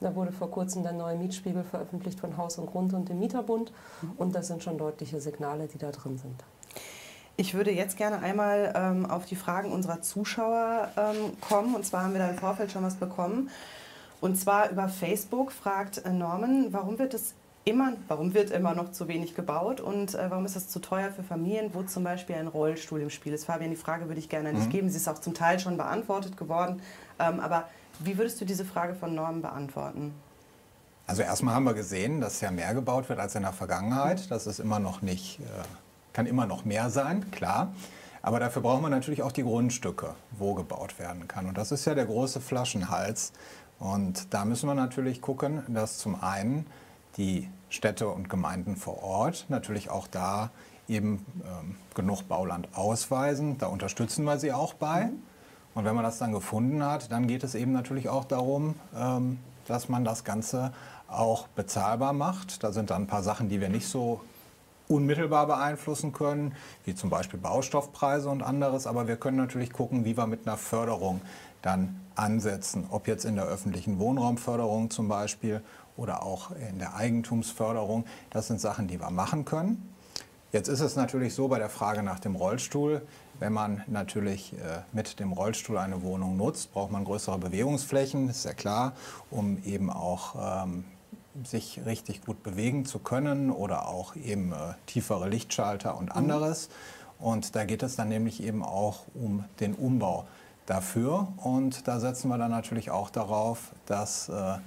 Da 0.00 0.14
wurde 0.14 0.32
vor 0.32 0.50
kurzem 0.50 0.82
der 0.82 0.92
neue 0.92 1.16
Mietspiegel 1.16 1.62
veröffentlicht 1.64 2.20
von 2.20 2.36
Haus 2.36 2.58
und 2.58 2.66
Grund 2.66 2.92
und 2.94 3.08
dem 3.08 3.18
Mieterbund. 3.18 3.72
Und 4.16 4.34
das 4.34 4.48
sind 4.48 4.62
schon 4.62 4.76
deutliche 4.76 5.20
Signale, 5.20 5.66
die 5.66 5.78
da 5.78 5.90
drin 5.90 6.18
sind. 6.18 6.44
Ich 7.36 7.54
würde 7.54 7.72
jetzt 7.72 7.96
gerne 7.96 8.20
einmal 8.20 8.72
ähm, 8.76 9.06
auf 9.06 9.26
die 9.26 9.34
Fragen 9.34 9.72
unserer 9.72 10.02
Zuschauer 10.02 10.88
ähm, 10.96 11.32
kommen. 11.40 11.74
Und 11.74 11.84
zwar 11.84 12.04
haben 12.04 12.12
wir 12.12 12.20
da 12.20 12.28
im 12.28 12.36
Vorfeld 12.36 12.70
schon 12.70 12.84
was 12.84 12.94
bekommen. 12.94 13.50
Und 14.20 14.36
zwar 14.36 14.70
über 14.70 14.88
Facebook 14.88 15.52
fragt 15.52 16.02
Norman, 16.10 16.68
warum 16.72 16.98
wird 16.98 17.14
es 17.14 17.34
immer, 17.64 17.94
warum 18.08 18.34
wird 18.34 18.50
immer 18.50 18.74
noch 18.74 18.92
zu 18.92 19.08
wenig 19.08 19.34
gebaut 19.34 19.80
und 19.80 20.14
äh, 20.14 20.30
warum 20.30 20.44
ist 20.44 20.56
das 20.56 20.68
zu 20.68 20.80
teuer 20.80 21.10
für 21.10 21.22
Familien, 21.22 21.70
wo 21.72 21.82
zum 21.82 22.04
Beispiel 22.04 22.36
ein 22.36 22.46
Rollstuhl 22.46 23.00
im 23.00 23.10
Spiel 23.10 23.32
ist? 23.32 23.46
Fabian, 23.46 23.70
die 23.70 23.76
Frage 23.76 24.06
würde 24.08 24.20
ich 24.20 24.28
gerne 24.28 24.50
an 24.50 24.56
dich 24.56 24.66
mhm. 24.66 24.70
geben. 24.70 24.90
Sie 24.90 24.96
ist 24.96 25.08
auch 25.08 25.18
zum 25.18 25.34
Teil 25.34 25.58
schon 25.58 25.76
beantwortet 25.76 26.36
geworden. 26.36 26.82
Ähm, 27.18 27.40
aber 27.40 27.68
wie 28.00 28.18
würdest 28.18 28.40
du 28.40 28.44
diese 28.44 28.64
Frage 28.64 28.94
von 28.94 29.14
Norman 29.14 29.40
beantworten? 29.40 30.12
Also 31.06 31.22
erstmal 31.22 31.54
haben 31.54 31.64
wir 31.64 31.74
gesehen, 31.74 32.20
dass 32.20 32.40
ja 32.40 32.50
mehr 32.50 32.74
gebaut 32.74 33.08
wird 33.08 33.18
als 33.18 33.34
in 33.34 33.42
der 33.42 33.52
Vergangenheit. 33.52 34.30
Das 34.30 34.46
ist 34.46 34.58
immer 34.58 34.78
noch 34.78 35.02
nicht, 35.02 35.40
äh, 35.40 35.42
kann 36.12 36.26
immer 36.26 36.46
noch 36.46 36.64
mehr 36.64 36.90
sein, 36.90 37.30
klar. 37.30 37.72
Aber 38.22 38.40
dafür 38.40 38.62
brauchen 38.62 38.82
wir 38.82 38.88
natürlich 38.88 39.22
auch 39.22 39.32
die 39.32 39.42
Grundstücke, 39.42 40.14
wo 40.32 40.54
gebaut 40.54 40.98
werden 40.98 41.28
kann. 41.28 41.46
Und 41.46 41.58
das 41.58 41.72
ist 41.72 41.84
ja 41.84 41.94
der 41.94 42.06
große 42.06 42.40
Flaschenhals. 42.40 43.32
Und 43.78 44.32
da 44.32 44.46
müssen 44.46 44.66
wir 44.66 44.74
natürlich 44.74 45.20
gucken, 45.20 45.62
dass 45.68 45.98
zum 45.98 46.22
einen 46.22 46.66
die 47.16 47.48
Städte 47.68 48.08
und 48.08 48.28
Gemeinden 48.28 48.76
vor 48.76 49.02
Ort 49.02 49.46
natürlich 49.48 49.90
auch 49.90 50.06
da 50.06 50.50
eben 50.88 51.24
ähm, 51.44 51.76
genug 51.94 52.28
Bauland 52.28 52.68
ausweisen. 52.74 53.58
Da 53.58 53.66
unterstützen 53.66 54.24
wir 54.24 54.38
sie 54.38 54.52
auch 54.52 54.74
bei. 54.74 55.10
Und 55.74 55.84
wenn 55.84 55.94
man 55.94 56.04
das 56.04 56.18
dann 56.18 56.32
gefunden 56.32 56.84
hat, 56.84 57.10
dann 57.10 57.26
geht 57.26 57.42
es 57.42 57.54
eben 57.54 57.72
natürlich 57.72 58.08
auch 58.08 58.24
darum, 58.24 58.74
ähm, 58.96 59.38
dass 59.66 59.88
man 59.88 60.04
das 60.04 60.24
Ganze 60.24 60.72
auch 61.08 61.48
bezahlbar 61.48 62.12
macht. 62.12 62.62
Da 62.62 62.72
sind 62.72 62.90
dann 62.90 63.02
ein 63.02 63.06
paar 63.06 63.22
Sachen, 63.22 63.48
die 63.48 63.60
wir 63.60 63.68
nicht 63.68 63.88
so 63.88 64.20
unmittelbar 64.86 65.46
beeinflussen 65.46 66.12
können, 66.12 66.54
wie 66.84 66.94
zum 66.94 67.10
Beispiel 67.10 67.40
Baustoffpreise 67.40 68.28
und 68.28 68.42
anderes. 68.42 68.86
Aber 68.86 69.08
wir 69.08 69.16
können 69.16 69.38
natürlich 69.38 69.72
gucken, 69.72 70.04
wie 70.04 70.16
wir 70.16 70.26
mit 70.26 70.46
einer 70.46 70.58
Förderung 70.58 71.22
dann 71.62 72.00
ansetzen, 72.14 72.86
ob 72.90 73.08
jetzt 73.08 73.24
in 73.24 73.36
der 73.36 73.46
öffentlichen 73.46 73.98
Wohnraumförderung 73.98 74.90
zum 74.90 75.08
Beispiel 75.08 75.62
oder 75.96 76.22
auch 76.22 76.50
in 76.70 76.78
der 76.78 76.94
Eigentumsförderung. 76.94 78.04
Das 78.30 78.46
sind 78.46 78.60
Sachen, 78.60 78.88
die 78.88 79.00
wir 79.00 79.10
machen 79.10 79.44
können. 79.44 79.94
Jetzt 80.52 80.68
ist 80.68 80.80
es 80.80 80.94
natürlich 80.94 81.34
so 81.34 81.48
bei 81.48 81.58
der 81.58 81.68
Frage 81.68 82.04
nach 82.04 82.20
dem 82.20 82.36
Rollstuhl, 82.36 83.02
wenn 83.40 83.52
man 83.52 83.82
natürlich 83.88 84.52
äh, 84.52 84.82
mit 84.92 85.18
dem 85.18 85.32
Rollstuhl 85.32 85.78
eine 85.78 86.02
Wohnung 86.02 86.36
nutzt, 86.36 86.72
braucht 86.72 86.92
man 86.92 87.04
größere 87.04 87.38
Bewegungsflächen, 87.38 88.28
ist 88.28 88.44
ja 88.44 88.52
klar, 88.52 88.92
um 89.32 89.60
eben 89.64 89.90
auch 89.90 90.62
ähm, 90.62 90.84
sich 91.42 91.80
richtig 91.84 92.24
gut 92.24 92.44
bewegen 92.44 92.84
zu 92.84 93.00
können 93.00 93.50
oder 93.50 93.88
auch 93.88 94.14
eben 94.14 94.52
äh, 94.52 94.74
tiefere 94.86 95.28
Lichtschalter 95.28 95.96
und 95.98 96.10
mhm. 96.10 96.18
anderes. 96.18 96.68
Und 97.18 97.56
da 97.56 97.64
geht 97.64 97.82
es 97.82 97.96
dann 97.96 98.08
nämlich 98.08 98.40
eben 98.42 98.62
auch 98.62 99.00
um 99.14 99.44
den 99.58 99.74
Umbau 99.74 100.24
dafür. 100.66 101.28
Und 101.38 101.88
da 101.88 101.98
setzen 101.98 102.28
wir 102.28 102.38
dann 102.38 102.50
natürlich 102.50 102.90
auch 102.90 103.10
darauf, 103.10 103.72
dass 103.86 104.28
äh, 104.28 104.58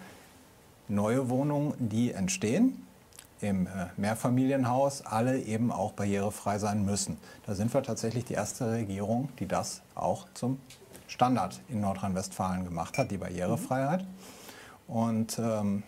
neue 0.87 1.29
Wohnungen, 1.29 1.73
die 1.79 2.11
entstehen 2.11 2.83
im 3.41 3.67
äh, 3.67 3.87
Mehrfamilienhaus, 3.97 5.05
alle 5.05 5.39
eben 5.39 5.71
auch 5.71 5.93
barrierefrei 5.93 6.57
sein 6.57 6.85
müssen. 6.85 7.17
Da 7.45 7.55
sind 7.55 7.73
wir 7.73 7.83
tatsächlich 7.83 8.25
die 8.25 8.33
erste 8.33 8.71
Regierung, 8.71 9.29
die 9.39 9.47
das 9.47 9.81
auch 9.95 10.25
zum 10.33 10.59
Standard 11.07 11.61
in 11.69 11.81
Nordrhein-Westfalen 11.81 12.65
gemacht 12.65 12.97
hat, 12.97 13.11
die 13.11 13.17
Barrierefreiheit. 13.17 14.05
Und 14.87 15.37
ähm, 15.39 15.83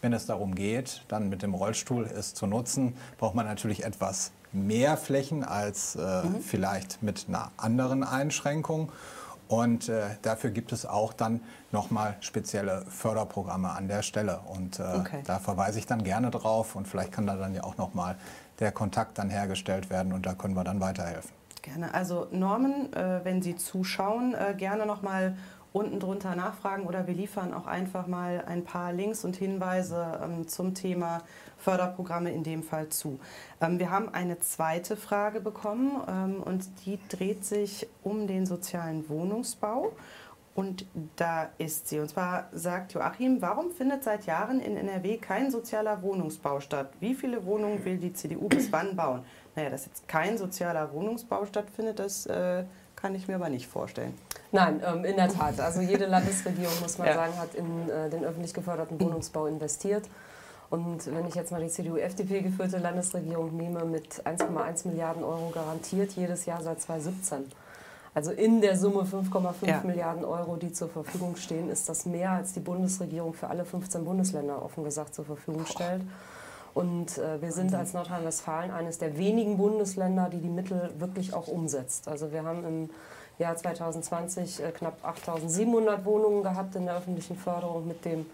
wenn 0.00 0.12
es 0.12 0.26
darum 0.26 0.54
geht, 0.54 1.02
dann 1.08 1.28
mit 1.28 1.42
dem 1.42 1.54
Rollstuhl 1.54 2.04
es 2.04 2.34
zu 2.34 2.46
nutzen, 2.46 2.94
braucht 3.18 3.34
man 3.34 3.46
natürlich 3.46 3.84
etwas 3.84 4.32
mehr 4.52 4.96
Flächen 4.96 5.44
als 5.44 5.96
äh, 5.96 6.24
mhm. 6.24 6.40
vielleicht 6.40 7.02
mit 7.02 7.26
einer 7.28 7.50
anderen 7.56 8.04
Einschränkung. 8.04 8.92
Und 9.48 9.88
äh, 9.88 10.02
dafür 10.22 10.50
gibt 10.50 10.72
es 10.72 10.86
auch 10.86 11.12
dann 11.12 11.40
nochmal 11.70 12.16
spezielle 12.20 12.84
Förderprogramme 12.88 13.70
an 13.70 13.88
der 13.88 14.02
Stelle. 14.02 14.40
Und 14.46 14.78
äh, 14.78 14.82
okay. 14.82 15.22
da 15.26 15.38
verweise 15.38 15.78
ich 15.78 15.86
dann 15.86 16.04
gerne 16.04 16.30
drauf 16.30 16.76
und 16.76 16.88
vielleicht 16.88 17.12
kann 17.12 17.26
da 17.26 17.36
dann 17.36 17.54
ja 17.54 17.64
auch 17.64 17.76
nochmal 17.76 18.16
der 18.60 18.72
Kontakt 18.72 19.18
dann 19.18 19.30
hergestellt 19.30 19.90
werden 19.90 20.12
und 20.12 20.26
da 20.26 20.34
können 20.34 20.54
wir 20.54 20.64
dann 20.64 20.80
weiterhelfen. 20.80 21.30
Gerne. 21.62 21.94
Also 21.94 22.28
Norman, 22.30 22.92
äh, 22.92 23.24
wenn 23.24 23.40
Sie 23.40 23.56
zuschauen, 23.56 24.34
äh, 24.34 24.54
gerne 24.54 24.84
nochmal 24.84 25.34
unten 25.74 25.98
drunter 25.98 26.36
nachfragen 26.36 26.86
oder 26.86 27.08
wir 27.08 27.14
liefern 27.14 27.52
auch 27.52 27.66
einfach 27.66 28.06
mal 28.06 28.44
ein 28.46 28.62
paar 28.62 28.92
Links 28.92 29.24
und 29.24 29.34
Hinweise 29.34 30.20
ähm, 30.22 30.46
zum 30.46 30.72
Thema 30.72 31.22
Förderprogramme 31.58 32.30
in 32.30 32.44
dem 32.44 32.62
Fall 32.62 32.90
zu. 32.90 33.18
Ähm, 33.60 33.80
wir 33.80 33.90
haben 33.90 34.08
eine 34.08 34.38
zweite 34.38 34.96
Frage 34.96 35.40
bekommen 35.40 36.00
ähm, 36.08 36.42
und 36.44 36.64
die 36.86 37.00
dreht 37.08 37.44
sich 37.44 37.88
um 38.04 38.28
den 38.28 38.46
sozialen 38.46 39.08
Wohnungsbau. 39.08 39.92
Und 40.54 40.86
da 41.16 41.48
ist 41.58 41.88
sie. 41.88 41.98
Und 41.98 42.08
zwar 42.08 42.48
sagt 42.52 42.92
Joachim, 42.92 43.42
warum 43.42 43.72
findet 43.72 44.04
seit 44.04 44.26
Jahren 44.26 44.60
in 44.60 44.76
NRW 44.76 45.16
kein 45.16 45.50
sozialer 45.50 46.00
Wohnungsbau 46.02 46.60
statt? 46.60 46.90
Wie 47.00 47.16
viele 47.16 47.44
Wohnungen 47.44 47.84
will 47.84 47.98
die 47.98 48.12
CDU 48.12 48.46
bis 48.46 48.70
wann 48.70 48.94
bauen? 48.94 49.24
Naja, 49.56 49.70
dass 49.70 49.86
jetzt 49.86 50.06
kein 50.06 50.38
sozialer 50.38 50.92
Wohnungsbau 50.92 51.44
stattfindet, 51.44 51.98
das 51.98 52.26
äh, 52.26 52.62
kann 53.04 53.14
ich 53.14 53.28
mir 53.28 53.34
aber 53.34 53.50
nicht 53.50 53.66
vorstellen. 53.66 54.14
Nein, 54.50 54.82
ähm, 54.82 55.04
in 55.04 55.16
der 55.16 55.28
Tat. 55.28 55.60
Also 55.60 55.82
jede 55.82 56.06
Landesregierung, 56.06 56.72
muss 56.80 56.96
man 56.96 57.08
ja. 57.08 57.12
sagen, 57.12 57.36
hat 57.36 57.54
in 57.54 57.90
äh, 57.90 58.08
den 58.08 58.24
öffentlich 58.24 58.54
geförderten 58.54 58.98
Wohnungsbau 58.98 59.44
investiert. 59.44 60.08
Und 60.70 61.14
wenn 61.14 61.26
ich 61.26 61.34
jetzt 61.34 61.52
mal 61.52 61.60
die 61.60 61.68
CDU-FDP 61.68 62.40
geführte 62.40 62.78
Landesregierung 62.78 63.54
nehme, 63.54 63.84
mit 63.84 64.26
1,1 64.26 64.88
Milliarden 64.88 65.22
Euro 65.22 65.50
garantiert 65.52 66.12
jedes 66.12 66.46
Jahr 66.46 66.62
seit 66.62 66.80
2017. 66.80 67.44
Also 68.14 68.30
in 68.30 68.62
der 68.62 68.78
Summe 68.78 69.02
5,5 69.02 69.52
ja. 69.66 69.82
Milliarden 69.84 70.24
Euro, 70.24 70.56
die 70.56 70.72
zur 70.72 70.88
Verfügung 70.88 71.36
stehen, 71.36 71.68
ist 71.68 71.90
das 71.90 72.06
mehr, 72.06 72.30
als 72.30 72.54
die 72.54 72.60
Bundesregierung 72.60 73.34
für 73.34 73.48
alle 73.48 73.66
15 73.66 74.02
Bundesländer 74.02 74.62
offen 74.62 74.82
gesagt 74.82 75.14
zur 75.14 75.26
Verfügung 75.26 75.66
stellt. 75.66 76.00
Und 76.74 77.18
äh, 77.18 77.40
wir 77.40 77.52
sind 77.52 77.72
als 77.74 77.94
Nordrhein-Westfalen 77.94 78.72
eines 78.72 78.98
der 78.98 79.16
wenigen 79.16 79.56
Bundesländer, 79.56 80.28
die 80.28 80.40
die 80.40 80.48
Mittel 80.48 80.90
wirklich 80.98 81.32
auch 81.32 81.46
umsetzt. 81.46 82.08
Also 82.08 82.32
wir 82.32 82.42
haben 82.42 82.64
im 82.64 82.90
Jahr 83.38 83.56
2020 83.56 84.62
äh, 84.62 84.70
knapp 84.72 84.98
8.700 85.04 86.04
Wohnungen 86.04 86.42
gehabt 86.42 86.74
in 86.74 86.86
der 86.86 86.96
öffentlichen 86.96 87.36
Förderung 87.36 87.86
mit 87.86 88.04
dem 88.04 88.26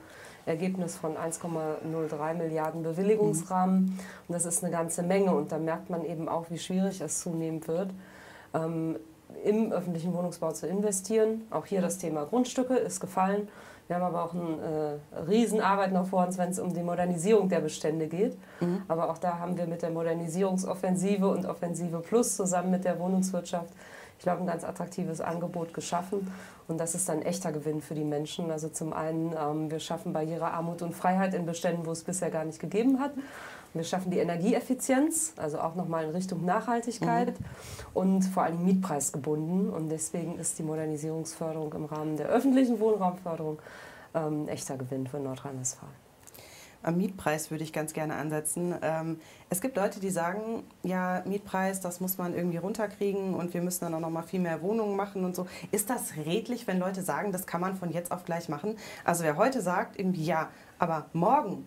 Ergebnis 0.47 0.97
von 0.97 1.17
1,03 1.17 2.35
Milliarden 2.35 2.83
Bewilligungsrahmen. 2.83 3.81
Mhm. 3.81 3.99
Und 4.29 4.33
das 4.33 4.47
ist 4.47 4.65
eine 4.65 4.73
ganze 4.73 5.03
Menge. 5.03 5.35
Und 5.35 5.53
da 5.53 5.59
merkt 5.59 5.91
man 5.91 6.05
eben 6.05 6.29
auch, 6.29 6.47
wie 6.49 6.59
schwierig 6.59 7.03
es 7.03 7.21
zunehmend 7.21 7.69
wird. 7.69 7.91
Ähm, 8.55 8.97
im 9.45 9.71
öffentlichen 9.71 10.13
Wohnungsbau 10.15 10.53
zu 10.53 10.67
investieren. 10.67 11.47
Auch 11.51 11.67
hier 11.67 11.81
das 11.81 11.99
Thema 11.99 12.25
Grundstücke 12.25 12.75
ist 12.75 13.01
gefallen. 13.01 13.49
Wir 13.91 13.97
haben 13.97 14.05
aber 14.05 14.23
auch 14.23 14.35
eine 14.35 15.01
äh, 15.17 15.19
Riesenarbeit 15.29 15.91
noch 15.91 16.07
vor 16.07 16.25
uns, 16.25 16.39
wenn 16.39 16.51
es 16.51 16.61
um 16.61 16.73
die 16.73 16.81
Modernisierung 16.81 17.49
der 17.49 17.59
Bestände 17.59 18.07
geht. 18.07 18.39
Mhm. 18.61 18.83
Aber 18.87 19.11
auch 19.11 19.19
da 19.19 19.41
haben 19.41 19.59
wir 19.59 19.67
mit 19.67 19.83
der 19.83 19.91
Modernisierungsoffensive 19.91 21.27
und 21.27 21.45
Offensive 21.45 21.99
Plus 21.99 22.37
zusammen 22.37 22.71
mit 22.71 22.85
der 22.85 23.01
Wohnungswirtschaft, 23.01 23.71
ich 24.17 24.23
glaube, 24.23 24.43
ein 24.43 24.47
ganz 24.47 24.63
attraktives 24.63 25.21
Angebot 25.21 25.75
geschaffen. 25.75 26.33
Und 26.69 26.79
das 26.79 26.95
ist 26.95 27.11
ein 27.11 27.23
echter 27.23 27.51
Gewinn 27.51 27.81
für 27.81 27.97
die 27.97 28.05
Menschen. 28.05 28.53
Also 28.53 28.69
zum 28.69 28.93
einen, 28.93 29.33
ähm, 29.37 29.73
wir 29.73 29.81
schaffen 29.81 30.13
Barrierearmut 30.13 30.83
und 30.83 30.95
Freiheit 30.95 31.35
in 31.35 31.45
Beständen, 31.45 31.85
wo 31.85 31.91
es 31.91 32.05
bisher 32.05 32.31
gar 32.31 32.45
nicht 32.45 32.61
gegeben 32.61 33.01
hat. 33.01 33.11
Wir 33.73 33.85
schaffen 33.85 34.11
die 34.11 34.19
Energieeffizienz, 34.19 35.35
also 35.37 35.61
auch 35.61 35.77
nochmal 35.77 36.05
in 36.05 36.11
Richtung 36.11 36.45
Nachhaltigkeit 36.45 37.39
mhm. 37.39 37.45
und 37.95 38.23
vor 38.23 38.43
allem 38.43 38.65
mietpreisgebunden. 38.65 39.71
Und 39.71 39.91
deswegen 39.91 40.39
ist 40.39 40.59
die 40.59 40.65
Modernisierungsförderung 40.65 41.73
im 41.75 41.85
Rahmen 41.85 42.17
der 42.17 42.27
öffentlichen 42.27 42.81
Wohnraumförderung 42.81 43.59
ähm, 44.15 44.49
echter 44.49 44.77
Gewinn 44.77 45.07
für 45.07 45.21
Nordrhein-Westfalen. 45.21 46.11
Am 46.83 46.97
Mietpreis 46.97 47.51
würde 47.51 47.63
ich 47.63 47.75
ganz 47.75 47.93
gerne 47.93 48.15
ansetzen. 48.15 48.75
Ähm, 48.81 49.21
es 49.51 49.61
gibt 49.61 49.77
Leute, 49.77 50.01
die 50.01 50.09
sagen, 50.09 50.65
ja, 50.83 51.23
Mietpreis, 51.27 51.81
das 51.81 52.01
muss 52.01 52.17
man 52.17 52.35
irgendwie 52.35 52.57
runterkriegen 52.57 53.35
und 53.35 53.53
wir 53.53 53.61
müssen 53.61 53.85
dann 53.85 53.95
auch 53.95 54.01
noch 54.01 54.11
mal 54.11 54.23
viel 54.23 54.41
mehr 54.41 54.63
Wohnungen 54.63 54.97
machen 54.97 55.25
und 55.27 55.37
so. 55.37 55.47
Ist 55.73 55.91
das 55.91 56.17
redlich, 56.17 56.67
wenn 56.67 56.79
Leute 56.79 57.03
sagen, 57.03 57.33
das 57.33 57.47
kann 57.47 57.61
man 57.61 57.77
von 57.77 57.91
jetzt 57.93 58.11
auf 58.11 58.25
gleich 58.25 58.49
machen? 58.49 58.77
Also 59.05 59.25
wer 59.25 59.37
heute 59.37 59.61
sagt, 59.61 59.99
irgendwie 59.99 60.25
ja, 60.25 60.49
aber 60.79 61.07
morgen 61.13 61.67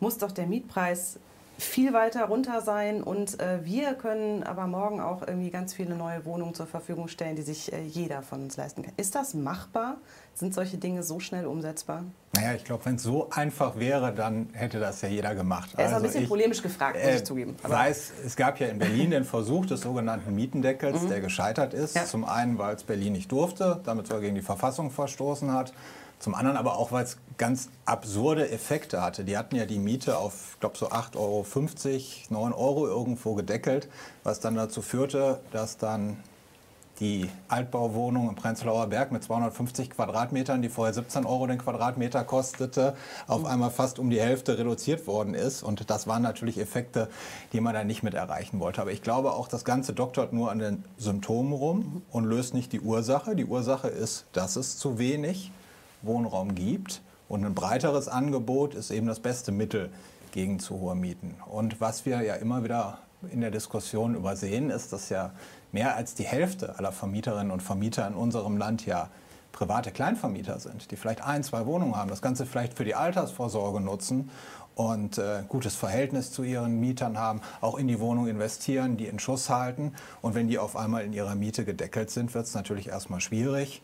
muss 0.00 0.18
doch 0.18 0.32
der 0.32 0.46
Mietpreis 0.46 1.18
viel 1.58 1.92
weiter 1.94 2.26
runter 2.26 2.60
sein 2.60 3.02
und 3.02 3.40
äh, 3.40 3.64
wir 3.64 3.94
können 3.94 4.42
aber 4.42 4.66
morgen 4.66 5.00
auch 5.00 5.26
irgendwie 5.26 5.50
ganz 5.50 5.72
viele 5.72 5.94
neue 5.94 6.24
Wohnungen 6.26 6.54
zur 6.54 6.66
Verfügung 6.66 7.08
stellen, 7.08 7.34
die 7.34 7.42
sich 7.42 7.72
äh, 7.72 7.80
jeder 7.82 8.22
von 8.22 8.42
uns 8.42 8.56
leisten 8.56 8.82
kann. 8.82 8.92
Ist 8.96 9.14
das 9.14 9.32
machbar? 9.32 9.96
Sind 10.34 10.52
solche 10.52 10.76
Dinge 10.76 11.02
so 11.02 11.18
schnell 11.18 11.46
umsetzbar? 11.46 12.04
Naja, 12.34 12.52
ich 12.54 12.64
glaube, 12.64 12.84
wenn 12.84 12.96
es 12.96 13.02
so 13.02 13.30
einfach 13.30 13.78
wäre, 13.78 14.12
dann 14.12 14.50
hätte 14.52 14.78
das 14.78 15.00
ja 15.00 15.08
jeder 15.08 15.34
gemacht. 15.34 15.70
Er 15.76 15.86
ist 15.86 15.92
also 15.92 15.96
ein 15.96 16.02
bisschen 16.02 16.22
ich, 16.24 16.28
polemisch 16.28 16.60
gefragt, 16.60 16.98
muss 16.98 17.06
äh, 17.06 17.16
ich 17.16 17.24
zugeben. 17.24 17.56
Aber 17.62 17.74
weiß, 17.74 18.12
es 18.26 18.36
gab 18.36 18.60
ja 18.60 18.66
in 18.66 18.78
Berlin 18.78 19.12
den 19.12 19.24
Versuch 19.24 19.64
des 19.64 19.80
sogenannten 19.80 20.34
Mietendeckels, 20.34 21.02
mhm. 21.02 21.08
der 21.08 21.20
gescheitert 21.22 21.72
ist. 21.72 21.96
Ja. 21.96 22.04
Zum 22.04 22.26
einen, 22.26 22.58
weil 22.58 22.74
es 22.74 22.82
Berlin 22.82 23.14
nicht 23.14 23.32
durfte, 23.32 23.80
damit 23.84 24.08
sogar 24.08 24.20
gegen 24.20 24.34
die 24.34 24.42
Verfassung 24.42 24.90
verstoßen 24.90 25.50
hat. 25.54 25.72
Zum 26.18 26.34
anderen 26.34 26.56
aber 26.56 26.78
auch, 26.78 26.92
weil 26.92 27.04
es 27.04 27.18
ganz 27.38 27.68
absurde 27.84 28.50
Effekte 28.50 29.02
hatte. 29.02 29.24
Die 29.24 29.36
hatten 29.36 29.56
ja 29.56 29.66
die 29.66 29.78
Miete 29.78 30.18
auf, 30.18 30.52
ich 30.54 30.60
glaube, 30.60 30.78
so 30.78 30.88
8,50 30.88 31.16
Euro, 31.16 31.44
9 32.30 32.52
Euro 32.52 32.86
irgendwo 32.86 33.34
gedeckelt, 33.34 33.88
was 34.24 34.40
dann 34.40 34.54
dazu 34.54 34.82
führte, 34.82 35.40
dass 35.52 35.76
dann 35.76 36.16
die 37.00 37.28
Altbauwohnung 37.48 38.30
im 38.30 38.34
Prenzlauer 38.34 38.86
Berg 38.86 39.12
mit 39.12 39.22
250 39.22 39.90
Quadratmetern, 39.90 40.62
die 40.62 40.68
vorher 40.68 40.94
17 40.94 41.26
Euro 41.26 41.46
den 41.46 41.58
Quadratmeter 41.58 42.24
kostete, 42.24 42.96
auf 43.26 43.44
einmal 43.44 43.70
fast 43.70 43.98
um 43.98 44.08
die 44.08 44.20
Hälfte 44.20 44.58
reduziert 44.58 45.06
worden 45.06 45.34
ist. 45.34 45.62
Und 45.62 45.90
das 45.90 46.06
waren 46.06 46.22
natürlich 46.22 46.58
Effekte, 46.58 47.08
die 47.52 47.60
man 47.60 47.74
dann 47.74 47.86
nicht 47.86 48.02
mit 48.02 48.14
erreichen 48.14 48.60
wollte. 48.60 48.80
Aber 48.80 48.92
ich 48.92 49.02
glaube 49.02 49.32
auch, 49.32 49.48
das 49.48 49.64
Ganze 49.64 49.92
doktert 49.92 50.32
nur 50.32 50.50
an 50.50 50.58
den 50.58 50.84
Symptomen 50.96 51.52
rum 51.52 52.02
und 52.10 52.24
löst 52.24 52.54
nicht 52.54 52.72
die 52.72 52.80
Ursache. 52.80 53.36
Die 53.36 53.44
Ursache 53.44 53.88
ist, 53.88 54.24
dass 54.32 54.56
es 54.56 54.78
zu 54.78 54.98
wenig 54.98 55.52
Wohnraum 56.06 56.54
gibt. 56.54 57.02
Und 57.28 57.44
ein 57.44 57.54
breiteres 57.54 58.08
Angebot 58.08 58.74
ist 58.74 58.90
eben 58.90 59.06
das 59.06 59.20
beste 59.20 59.52
Mittel 59.52 59.90
gegen 60.32 60.58
zu 60.60 60.78
hohe 60.80 60.94
Mieten. 60.94 61.34
Und 61.46 61.80
was 61.80 62.06
wir 62.06 62.22
ja 62.22 62.34
immer 62.34 62.62
wieder 62.62 62.98
in 63.32 63.40
der 63.40 63.50
Diskussion 63.50 64.14
übersehen, 64.14 64.70
ist, 64.70 64.92
dass 64.92 65.08
ja 65.08 65.32
mehr 65.72 65.96
als 65.96 66.14
die 66.14 66.24
Hälfte 66.24 66.78
aller 66.78 66.92
Vermieterinnen 66.92 67.50
und 67.50 67.62
Vermieter 67.62 68.06
in 68.06 68.14
unserem 68.14 68.56
Land 68.56 68.86
ja 68.86 69.08
private 69.52 69.90
Kleinvermieter 69.90 70.60
sind, 70.60 70.90
die 70.90 70.96
vielleicht 70.96 71.22
ein, 71.22 71.42
zwei 71.42 71.64
Wohnungen 71.64 71.96
haben, 71.96 72.10
das 72.10 72.20
Ganze 72.20 72.44
vielleicht 72.44 72.74
für 72.74 72.84
die 72.84 72.94
Altersvorsorge 72.94 73.80
nutzen 73.80 74.30
und 74.74 75.16
äh, 75.16 75.42
gutes 75.48 75.74
Verhältnis 75.74 76.30
zu 76.30 76.42
ihren 76.42 76.78
Mietern 76.78 77.18
haben, 77.18 77.40
auch 77.62 77.78
in 77.78 77.88
die 77.88 77.98
Wohnung 77.98 78.28
investieren, 78.28 78.98
die 78.98 79.06
in 79.06 79.18
Schuss 79.18 79.48
halten. 79.48 79.94
Und 80.20 80.34
wenn 80.34 80.48
die 80.48 80.58
auf 80.58 80.76
einmal 80.76 81.04
in 81.04 81.14
ihrer 81.14 81.34
Miete 81.34 81.64
gedeckelt 81.64 82.10
sind, 82.10 82.34
wird 82.34 82.46
es 82.46 82.54
natürlich 82.54 82.88
erstmal 82.88 83.22
schwierig. 83.22 83.80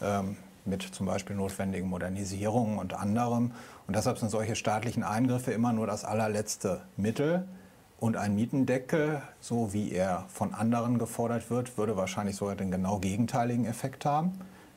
Ähm, 0.00 0.36
mit 0.66 0.82
zum 0.82 1.06
Beispiel 1.06 1.36
notwendigen 1.36 1.88
Modernisierungen 1.88 2.78
und 2.78 2.94
anderem. 2.94 3.52
Und 3.86 3.96
deshalb 3.96 4.18
sind 4.18 4.30
solche 4.30 4.56
staatlichen 4.56 5.02
Eingriffe 5.02 5.52
immer 5.52 5.72
nur 5.72 5.86
das 5.86 6.04
allerletzte 6.04 6.82
Mittel. 6.96 7.46
Und 7.98 8.16
ein 8.16 8.34
Mietendeckel, 8.34 9.22
so 9.40 9.72
wie 9.72 9.92
er 9.92 10.24
von 10.28 10.52
anderen 10.52 10.98
gefordert 10.98 11.50
wird, 11.50 11.78
würde 11.78 11.96
wahrscheinlich 11.96 12.36
sogar 12.36 12.54
den 12.54 12.70
genau 12.70 12.98
gegenteiligen 12.98 13.64
Effekt 13.64 14.04
haben. 14.04 14.32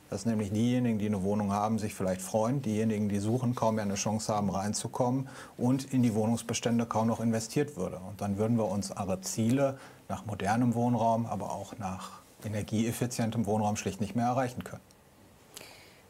Dass 0.08 0.26
nämlich 0.26 0.50
diejenigen, 0.50 0.98
die 0.98 1.06
eine 1.06 1.22
Wohnung 1.22 1.52
haben, 1.52 1.78
sich 1.78 1.94
vielleicht 1.94 2.22
freuen, 2.22 2.62
diejenigen, 2.62 3.08
die 3.08 3.18
suchen, 3.18 3.54
kaum 3.54 3.76
mehr 3.76 3.84
eine 3.84 3.94
Chance 3.94 4.34
haben, 4.34 4.50
reinzukommen 4.50 5.28
und 5.56 5.92
in 5.92 6.02
die 6.02 6.14
Wohnungsbestände 6.14 6.86
kaum 6.86 7.06
noch 7.06 7.20
investiert 7.20 7.76
würde. 7.76 8.00
Und 8.08 8.20
dann 8.20 8.36
würden 8.36 8.56
wir 8.56 8.66
unsere 8.66 9.20
Ziele 9.20 9.78
nach 10.08 10.26
modernem 10.26 10.74
Wohnraum, 10.74 11.26
aber 11.26 11.52
auch 11.52 11.78
nach 11.78 12.20
energieeffizientem 12.44 13.46
Wohnraum 13.46 13.76
schlicht 13.76 14.00
nicht 14.00 14.16
mehr 14.16 14.26
erreichen 14.26 14.64
können. 14.64 14.82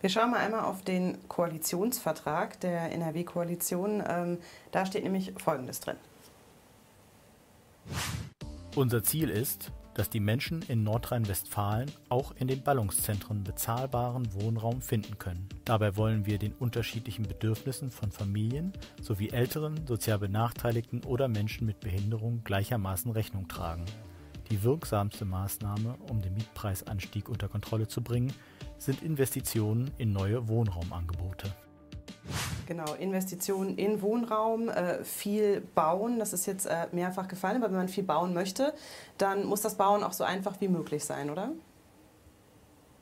Wir 0.01 0.09
schauen 0.09 0.31
mal 0.31 0.39
einmal 0.39 0.65
auf 0.65 0.83
den 0.83 1.19
Koalitionsvertrag 1.29 2.59
der 2.61 2.91
NRW-Koalition. 2.93 4.03
Ähm, 4.07 4.39
da 4.73 4.87
steht 4.87 5.05
nämlich 5.05 5.35
Folgendes 5.37 5.81
drin. 5.81 5.97
Unser 8.77 9.03
Ziel 9.03 9.29
ist, 9.29 9.71
dass 9.93 10.09
die 10.09 10.21
Menschen 10.21 10.63
in 10.69 10.85
Nordrhein-Westfalen 10.85 11.91
auch 12.09 12.33
in 12.39 12.49
den 12.49 12.63
Ballungszentren 12.63 13.45
bezahlbaren 13.45 14.33
Wohnraum 14.33 14.81
finden 14.81 15.19
können. 15.19 15.49
Dabei 15.67 15.97
wollen 15.97 16.25
wir 16.25 16.39
den 16.39 16.55
unterschiedlichen 16.55 17.25
Bedürfnissen 17.27 17.91
von 17.91 18.11
Familien 18.11 18.73
sowie 19.03 19.29
älteren, 19.29 19.87
sozial 19.87 20.19
benachteiligten 20.19 21.05
oder 21.05 21.29
Menschen 21.29 21.67
mit 21.67 21.81
Behinderung 21.81 22.43
gleichermaßen 22.45 23.11
Rechnung 23.11 23.49
tragen. 23.49 23.85
Die 24.51 24.63
wirksamste 24.63 25.27
Maßnahme, 25.27 25.97
um 26.09 26.23
den 26.23 26.35
Mietpreisanstieg 26.35 27.29
unter 27.29 27.49
Kontrolle 27.49 27.87
zu 27.87 28.03
bringen, 28.03 28.33
sind 28.81 29.03
Investitionen 29.03 29.91
in 29.99 30.13
neue 30.13 30.49
Wohnraumangebote. 30.49 31.55
Genau, 32.67 32.95
Investitionen 32.95 33.77
in 33.77 34.01
Wohnraum, 34.01 34.69
äh, 34.69 35.05
viel 35.05 35.61
bauen, 35.61 36.19
das 36.19 36.33
ist 36.33 36.47
jetzt 36.47 36.67
äh, 36.67 36.87
mehrfach 36.93 37.29
gefallen, 37.29 37.57
aber 37.57 37.67
wenn 37.73 37.79
man 37.79 37.89
viel 37.89 38.05
bauen 38.05 38.33
möchte, 38.33 38.73
dann 39.19 39.45
muss 39.45 39.61
das 39.61 39.75
Bauen 39.75 40.03
auch 40.03 40.13
so 40.13 40.25
einfach 40.25 40.61
wie 40.61 40.69
möglich 40.69 41.05
sein, 41.05 41.31
oder? 41.31 41.51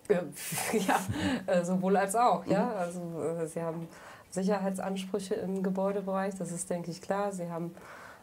Ja, 0.73 1.01
äh, 1.47 1.65
sowohl 1.65 1.99
als 1.99 2.17
auch. 2.17 2.47
Ja? 2.47 2.65
Mhm. 2.65 2.77
Also, 2.79 3.01
äh, 3.23 3.47
Sie 3.47 3.61
haben 3.61 3.89
Sicherheitsansprüche 4.31 5.35
im 5.35 5.63
Gebäudebereich, 5.63 6.35
das 6.37 6.51
ist, 6.51 6.71
denke 6.71 6.91
ich, 6.91 7.03
klar. 7.03 7.33
Sie 7.33 7.51
haben 7.51 7.75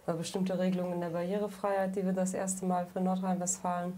äh, 0.07 0.13
bestimmte 0.13 0.57
Regelungen 0.57 0.93
in 0.93 1.01
der 1.01 1.09
Barrierefreiheit, 1.09 1.95
die 1.95 2.03
wir 2.03 2.13
das 2.13 2.33
erste 2.33 2.65
Mal 2.65 2.87
für 2.87 3.01
Nordrhein-Westfalen 3.01 3.93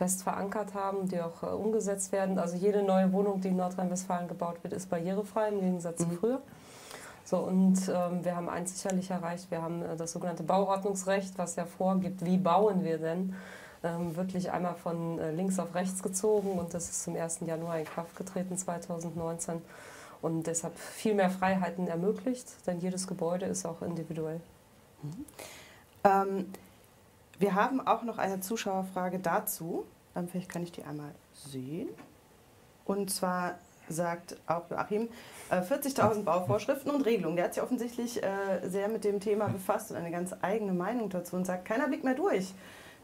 fest 0.00 0.22
verankert 0.22 0.72
haben, 0.72 1.08
die 1.08 1.20
auch 1.20 1.42
äh, 1.42 1.46
umgesetzt 1.46 2.10
werden. 2.10 2.38
Also 2.38 2.56
jede 2.56 2.82
neue 2.82 3.12
Wohnung, 3.12 3.42
die 3.42 3.48
in 3.48 3.56
Nordrhein-Westfalen 3.56 4.28
gebaut 4.28 4.56
wird, 4.62 4.72
ist 4.72 4.88
barrierefrei 4.88 5.48
im 5.48 5.60
Gegensatz 5.60 5.98
mhm. 6.00 6.04
zu 6.04 6.16
früher. 6.16 6.42
So, 7.26 7.36
und 7.36 7.76
ähm, 7.86 8.24
wir 8.24 8.34
haben 8.34 8.48
eins 8.48 8.74
sicherlich 8.74 9.10
erreicht, 9.10 9.50
wir 9.50 9.60
haben 9.60 9.82
äh, 9.82 9.96
das 9.96 10.12
sogenannte 10.12 10.42
Bauordnungsrecht, 10.42 11.36
was 11.36 11.56
ja 11.56 11.66
vorgibt, 11.66 12.24
wie 12.24 12.38
bauen 12.38 12.82
wir 12.82 12.96
denn. 12.96 13.34
ähm, 13.84 14.16
wirklich 14.16 14.50
einmal 14.50 14.74
von 14.74 15.18
äh, 15.18 15.32
links 15.32 15.58
auf 15.58 15.74
rechts 15.74 16.02
gezogen 16.02 16.58
und 16.58 16.72
das 16.72 16.88
ist 16.88 17.04
zum 17.04 17.14
1. 17.14 17.40
Januar 17.46 17.78
in 17.78 17.84
Kraft 17.84 18.16
getreten 18.16 18.56
2019 18.56 19.60
und 20.22 20.46
deshalb 20.46 20.78
viel 20.78 21.14
mehr 21.14 21.30
Freiheiten 21.30 21.88
ermöglicht, 21.88 22.46
denn 22.66 22.80
jedes 22.80 23.06
Gebäude 23.06 23.44
ist 23.44 23.66
auch 23.66 23.82
individuell. 23.82 24.40
Mhm. 25.02 25.24
Ähm, 26.04 26.46
wir 27.40 27.54
haben 27.54 27.84
auch 27.86 28.02
noch 28.02 28.18
eine 28.18 28.40
Zuschauerfrage 28.40 29.18
dazu. 29.18 29.86
Ähm, 30.14 30.28
vielleicht 30.28 30.50
kann 30.50 30.62
ich 30.62 30.72
die 30.72 30.84
einmal 30.84 31.14
sehen. 31.32 31.88
Und 32.84 33.10
zwar 33.10 33.54
sagt 33.88 34.36
auch 34.46 34.70
Joachim, 34.70 35.08
40.000 35.50 36.20
äh, 36.20 36.22
Bauvorschriften 36.22 36.92
und 36.92 37.02
Regelungen. 37.02 37.36
Der 37.36 37.46
hat 37.46 37.54
sich 37.54 37.62
offensichtlich 37.62 38.22
äh, 38.22 38.68
sehr 38.68 38.88
mit 38.88 39.04
dem 39.04 39.20
Thema 39.20 39.48
befasst 39.48 39.90
und 39.90 39.96
eine 39.96 40.10
ganz 40.10 40.34
eigene 40.42 40.72
Meinung 40.72 41.08
dazu 41.08 41.34
und 41.34 41.46
sagt, 41.46 41.64
keiner 41.64 41.88
blickt 41.88 42.04
mehr 42.04 42.14
durch. 42.14 42.54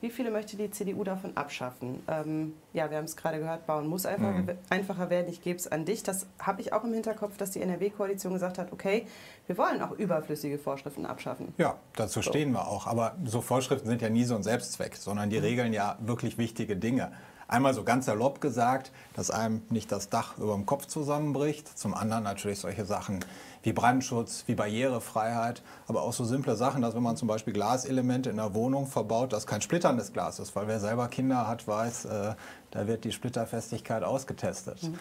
Wie 0.01 0.11
viele 0.11 0.31
möchte 0.31 0.57
die 0.57 0.71
CDU 0.71 1.05
davon 1.05 1.37
abschaffen? 1.37 2.03
Ähm, 2.09 2.55
ja, 2.73 2.91
wir 2.91 2.99
haben 2.99 3.07
es 3.07 3.17
gerade 3.17 3.39
gehört, 3.39 3.67
bauen 3.67 3.87
muss 3.87 4.05
einfach, 4.07 4.35
mhm. 4.35 4.51
einfacher 4.69 5.11
werden. 5.11 5.29
Ich 5.29 5.41
gebe 5.43 5.59
es 5.59 5.67
an 5.67 5.85
dich. 5.85 6.03
Das 6.03 6.27
habe 6.39 6.61
ich 6.61 6.73
auch 6.73 6.85
im 6.85 6.93
Hinterkopf, 6.93 7.37
dass 7.37 7.51
die 7.53 7.63
NRW-Koalition 7.63 8.33
gesagt 8.35 8.59
hat, 8.59 8.73
okay, 8.73 9.07
wir 9.47 9.57
wollen 9.57 9.81
auch 9.81 9.93
überflüssige 9.93 10.59
Vorschriften 10.59 11.07
abschaffen. 11.07 11.55
Ja, 11.57 11.77
dazu 11.95 12.21
so. 12.21 12.31
stehen 12.31 12.53
wir 12.53 12.69
auch. 12.69 12.87
Aber 12.87 13.17
so 13.25 13.41
Vorschriften 13.41 13.89
sind 13.89 14.03
ja 14.03 14.11
nie 14.11 14.25
so 14.25 14.37
ein 14.37 14.43
Selbstzweck, 14.43 14.97
sondern 14.97 15.31
die 15.31 15.39
mhm. 15.39 15.45
regeln 15.45 15.73
ja 15.73 15.97
wirklich 16.01 16.37
wichtige 16.39 16.77
Dinge. 16.77 17.13
Einmal 17.49 17.75
so 17.75 17.85
ganz 17.85 18.07
salopp 18.07 18.41
gesagt, 18.41 18.91
dass 19.15 19.31
einem 19.31 19.63
nicht 19.71 19.93
das 19.93 20.09
Dach 20.09 20.37
über 20.39 20.55
dem 20.55 20.67
Kopf 20.67 20.87
zusammenbricht. 20.87 21.79
Zum 21.79 21.95
anderen 21.95 22.25
natürlich 22.25 22.59
solche 22.59 22.85
Sachen 22.85 23.25
wie 23.63 23.73
Brandschutz, 23.73 24.45
wie 24.47 24.55
Barrierefreiheit, 24.55 25.63
aber 25.89 26.03
auch 26.03 26.13
so 26.13 26.25
simple 26.25 26.57
Sachen, 26.57 26.83
dass 26.83 26.95
wenn 26.95 27.03
man 27.03 27.17
zum 27.17 27.29
Beispiel 27.29 27.53
Glaselemente 27.53 28.31
in 28.31 28.37
der 28.37 28.55
Wohnung 28.55 28.87
verbaut, 28.87 29.33
dass 29.33 29.47
kein 29.47 29.61
splitterndes 29.61 30.13
Glas 30.13 30.39
ist, 30.39 30.55
weil 30.55 30.69
wer 30.69 30.81
selber 30.81 31.09
Kinder 31.09 31.49
hat, 31.49 31.67
weiß, 31.67 32.05
äh, 32.05 32.35
da 32.71 32.87
wird 32.87 33.05
die 33.05 33.13
Splitterfestigkeit 33.13 34.05
ausgetestet. 34.05 34.83
Mhm. 34.85 34.95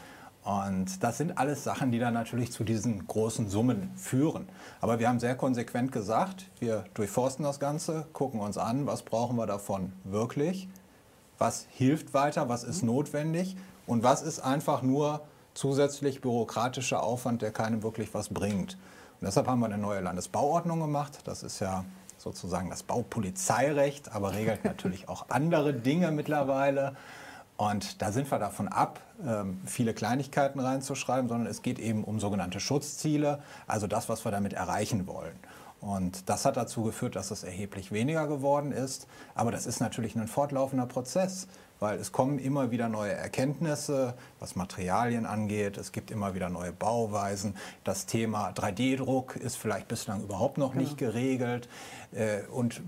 Und 0.46 1.04
das 1.04 1.18
sind 1.18 1.40
alles 1.40 1.64
Sachen, 1.64 1.92
die 1.92 1.98
dann 1.98 2.14
natürlich 2.14 2.52
zu 2.52 2.64
diesen 2.64 3.08
großen 3.08 3.50
Summen 3.50 3.92
führen. 3.96 4.48
Aber 4.80 5.00
wir 5.00 5.10
haben 5.10 5.20
sehr 5.20 5.36
konsequent 5.36 5.92
gesagt, 5.92 6.46
wir 6.60 6.86
durchforsten 6.94 7.44
das 7.44 7.60
Ganze, 7.60 8.06
gucken 8.14 8.40
uns 8.40 8.60
an, 8.60 8.86
was 8.86 9.02
brauchen 9.02 9.38
wir 9.38 9.48
davon 9.48 9.92
wirklich, 10.04 10.70
was 11.38 11.68
hilft 11.70 12.13
weiter, 12.13 12.50
was 12.50 12.63
ist 12.63 12.82
mhm. 12.82 12.89
notwendig 12.89 13.56
und 13.88 14.04
was 14.04 14.22
ist 14.22 14.39
einfach 14.39 14.82
nur 14.82 15.22
zusätzlich 15.54 16.22
bürokratischer 16.22 17.01
Aufwand, 17.01 17.42
der 17.42 17.51
keinem 17.51 17.84
wirklich 17.84 18.13
was 18.13 18.30
bringt. 18.30 18.77
Und 19.22 19.27
deshalb 19.27 19.48
haben 19.48 19.60
wir 19.60 19.68
eine 19.68 19.77
neue 19.77 20.01
Landesbauordnung 20.01 20.80
gemacht. 20.80 21.20
Das 21.24 21.44
ist 21.44 21.60
ja 21.60 21.86
sozusagen 22.18 22.70
das 22.70 22.84
Baupolizeirecht, 22.84 24.12
aber 24.12 24.34
regelt 24.34 24.63
natürlich 24.65 25.08
auch 25.10 25.27
andere 25.30 25.74
Dinge 25.74 26.12
mittlerweile. 26.12 26.96
Und 27.58 28.01
da 28.01 28.12
sind 28.12 28.30
wir 28.30 28.38
davon 28.38 28.68
ab, 28.68 29.00
ähm, 29.25 29.62
viele 29.65 29.94
Kleinigkeiten 29.94 30.60
reinzuschreiben, 30.60 31.30
sondern 31.30 31.48
es 31.48 31.62
geht 31.62 31.80
eben 31.80 32.04
um 32.04 32.20
sogenannte 32.20 32.60
Schutzziele, 32.60 33.42
also 33.65 33.88
das, 33.88 34.10
was 34.10 34.25
wir 34.25 34.32
damit 34.32 34.51
erreichen 34.51 35.08
wollen. 35.08 35.39
Und 35.86 36.30
das 36.30 36.46
hat 36.46 36.58
dazu 36.58 36.84
geführt, 36.84 37.15
dass 37.15 37.30
es 37.30 37.44
erheblich 37.44 37.92
weniger 37.92 38.27
geworden 38.27 38.72
ist. 38.72 39.08
Aber 39.36 39.51
das 39.51 39.68
ist 39.68 39.80
natürlich 39.80 40.15
ein 40.15 40.27
fortlaufender 40.27 40.88
Prozess 40.88 41.48
weil 41.80 42.00
es 42.00 42.12
kommen 42.12 42.39
immer 42.39 42.72
wieder 42.72 42.89
neue 42.89 43.13
Erkenntnisse, 43.13 44.15
was 44.39 44.56
Materialien 44.56 45.25
angeht. 45.25 45.77
Es 45.77 45.92
gibt 45.92 46.12
immer 46.12 46.34
wieder 46.34 46.50
neue 46.50 46.72
Bauweisen. 46.72 47.56
Das 47.84 48.06
Thema 48.06 48.51
3D-Druck 48.51 49.36
ist 49.36 49.58
vielleicht 49.58 49.88
bislang 49.88 50.24
überhaupt 50.24 50.58
noch 50.58 50.74
nicht 50.74 50.98
genau. 50.98 51.12
geregelt 51.12 51.68
äh, 52.13 52.42
und 52.48 52.82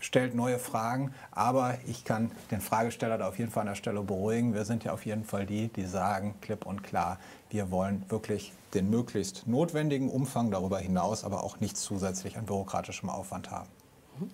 stellt 0.00 0.34
neue 0.34 0.58
Fragen. 0.58 1.12
Aber 1.30 1.76
ich 1.86 2.04
kann 2.04 2.30
den 2.50 2.60
Fragesteller 2.60 3.18
da 3.18 3.28
auf 3.28 3.38
jeden 3.38 3.50
Fall 3.50 3.62
an 3.62 3.68
der 3.68 3.74
Stelle 3.74 4.02
beruhigen. 4.02 4.54
Wir 4.54 4.64
sind 4.64 4.84
ja 4.84 4.92
auf 4.92 5.04
jeden 5.04 5.24
Fall 5.24 5.44
die, 5.44 5.68
die 5.68 5.84
sagen 5.84 6.34
klipp 6.40 6.64
und 6.64 6.82
klar, 6.82 7.18
wir 7.50 7.70
wollen 7.70 8.04
wirklich 8.08 8.52
den 8.74 8.90
möglichst 8.90 9.46
notwendigen 9.46 10.10
Umfang 10.10 10.50
darüber 10.50 10.78
hinaus, 10.78 11.24
aber 11.24 11.42
auch 11.42 11.60
nichts 11.60 11.82
zusätzlich 11.82 12.36
an 12.36 12.46
bürokratischem 12.46 13.08
Aufwand 13.08 13.50
haben. 13.50 13.68
Mhm. 14.18 14.30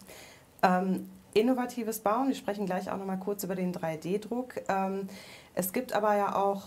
Ähm 0.63 1.11
innovatives 1.35 2.01
Bauen. 2.01 2.29
Wir 2.29 2.35
sprechen 2.35 2.65
gleich 2.65 2.91
auch 2.91 2.97
noch 2.97 3.07
mal 3.07 3.17
kurz 3.19 3.45
über 3.45 3.55
den 3.55 3.75
3D-Druck. 3.75 4.63
Ähm, 4.69 5.09
es 5.55 5.73
gibt 5.73 5.93
aber 5.93 6.17
ja 6.17 6.37
auch 6.37 6.63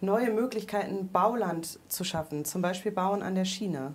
neue 0.00 0.30
Möglichkeiten, 0.30 1.08
Bauland 1.10 1.78
zu 1.88 2.04
schaffen, 2.04 2.44
zum 2.44 2.62
Beispiel 2.62 2.92
Bauen 2.92 3.22
an 3.22 3.34
der 3.34 3.44
Schiene. 3.44 3.94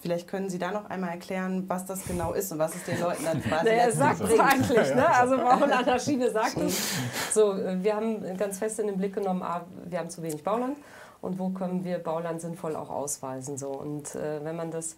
Vielleicht 0.00 0.28
können 0.28 0.48
Sie 0.48 0.58
da 0.58 0.70
noch 0.70 0.88
einmal 0.88 1.10
erklären, 1.10 1.64
was 1.68 1.84
das 1.84 2.06
genau 2.06 2.32
ist 2.32 2.52
und 2.52 2.58
was 2.60 2.74
es 2.74 2.84
den 2.84 3.00
Leuten 3.00 3.24
dann 3.24 3.42
quasi 3.42 3.64
naja, 3.64 3.90
sagt 3.90 4.20
es 4.20 4.38
eigentlich, 4.38 4.94
ne? 4.94 5.08
Also 5.08 5.36
Bauen 5.36 5.70
an 5.70 5.84
der 5.84 5.98
Schiene 5.98 6.30
sagt 6.30 6.56
es. 6.58 6.94
So, 7.34 7.56
wir 7.56 7.96
haben 7.96 8.36
ganz 8.36 8.58
fest 8.58 8.78
in 8.78 8.86
den 8.86 8.96
Blick 8.96 9.14
genommen, 9.14 9.42
ah, 9.42 9.66
wir 9.84 9.98
haben 9.98 10.08
zu 10.08 10.22
wenig 10.22 10.42
Bauland 10.42 10.76
und 11.20 11.38
wo 11.38 11.50
können 11.50 11.84
wir 11.84 11.98
Bauland 11.98 12.40
sinnvoll 12.40 12.76
auch 12.76 12.90
ausweisen. 12.90 13.58
So. 13.58 13.68
Und 13.68 14.14
äh, 14.14 14.44
wenn 14.44 14.56
man 14.56 14.70
das 14.70 14.96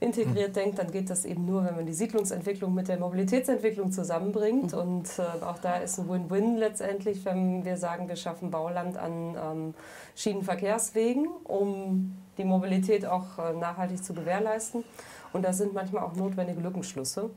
integriert 0.00 0.50
mhm. 0.50 0.54
denkt, 0.54 0.78
dann 0.78 0.90
geht 0.90 1.10
das 1.10 1.24
eben 1.24 1.46
nur, 1.46 1.64
wenn 1.64 1.76
man 1.76 1.86
die 1.86 1.94
Siedlungsentwicklung 1.94 2.74
mit 2.74 2.88
der 2.88 2.98
Mobilitätsentwicklung 2.98 3.92
zusammenbringt. 3.92 4.72
Mhm. 4.72 4.78
Und 4.78 5.08
äh, 5.18 5.44
auch 5.44 5.58
da 5.58 5.76
ist 5.76 5.98
ein 5.98 6.08
Win-Win 6.08 6.56
letztendlich, 6.56 7.24
wenn 7.24 7.64
wir 7.64 7.76
sagen, 7.76 8.08
wir 8.08 8.16
schaffen 8.16 8.50
Bauland 8.50 8.96
an 8.96 9.36
ähm, 9.36 9.74
Schienenverkehrswegen, 10.14 11.28
um 11.44 12.16
die 12.38 12.44
Mobilität 12.44 13.06
auch 13.06 13.38
äh, 13.38 13.54
nachhaltig 13.54 14.04
zu 14.04 14.14
gewährleisten. 14.14 14.84
Und 15.32 15.44
da 15.44 15.52
sind 15.52 15.74
manchmal 15.74 16.02
auch 16.02 16.14
notwendige 16.14 16.60
Lückenschlüsse. 16.60 17.30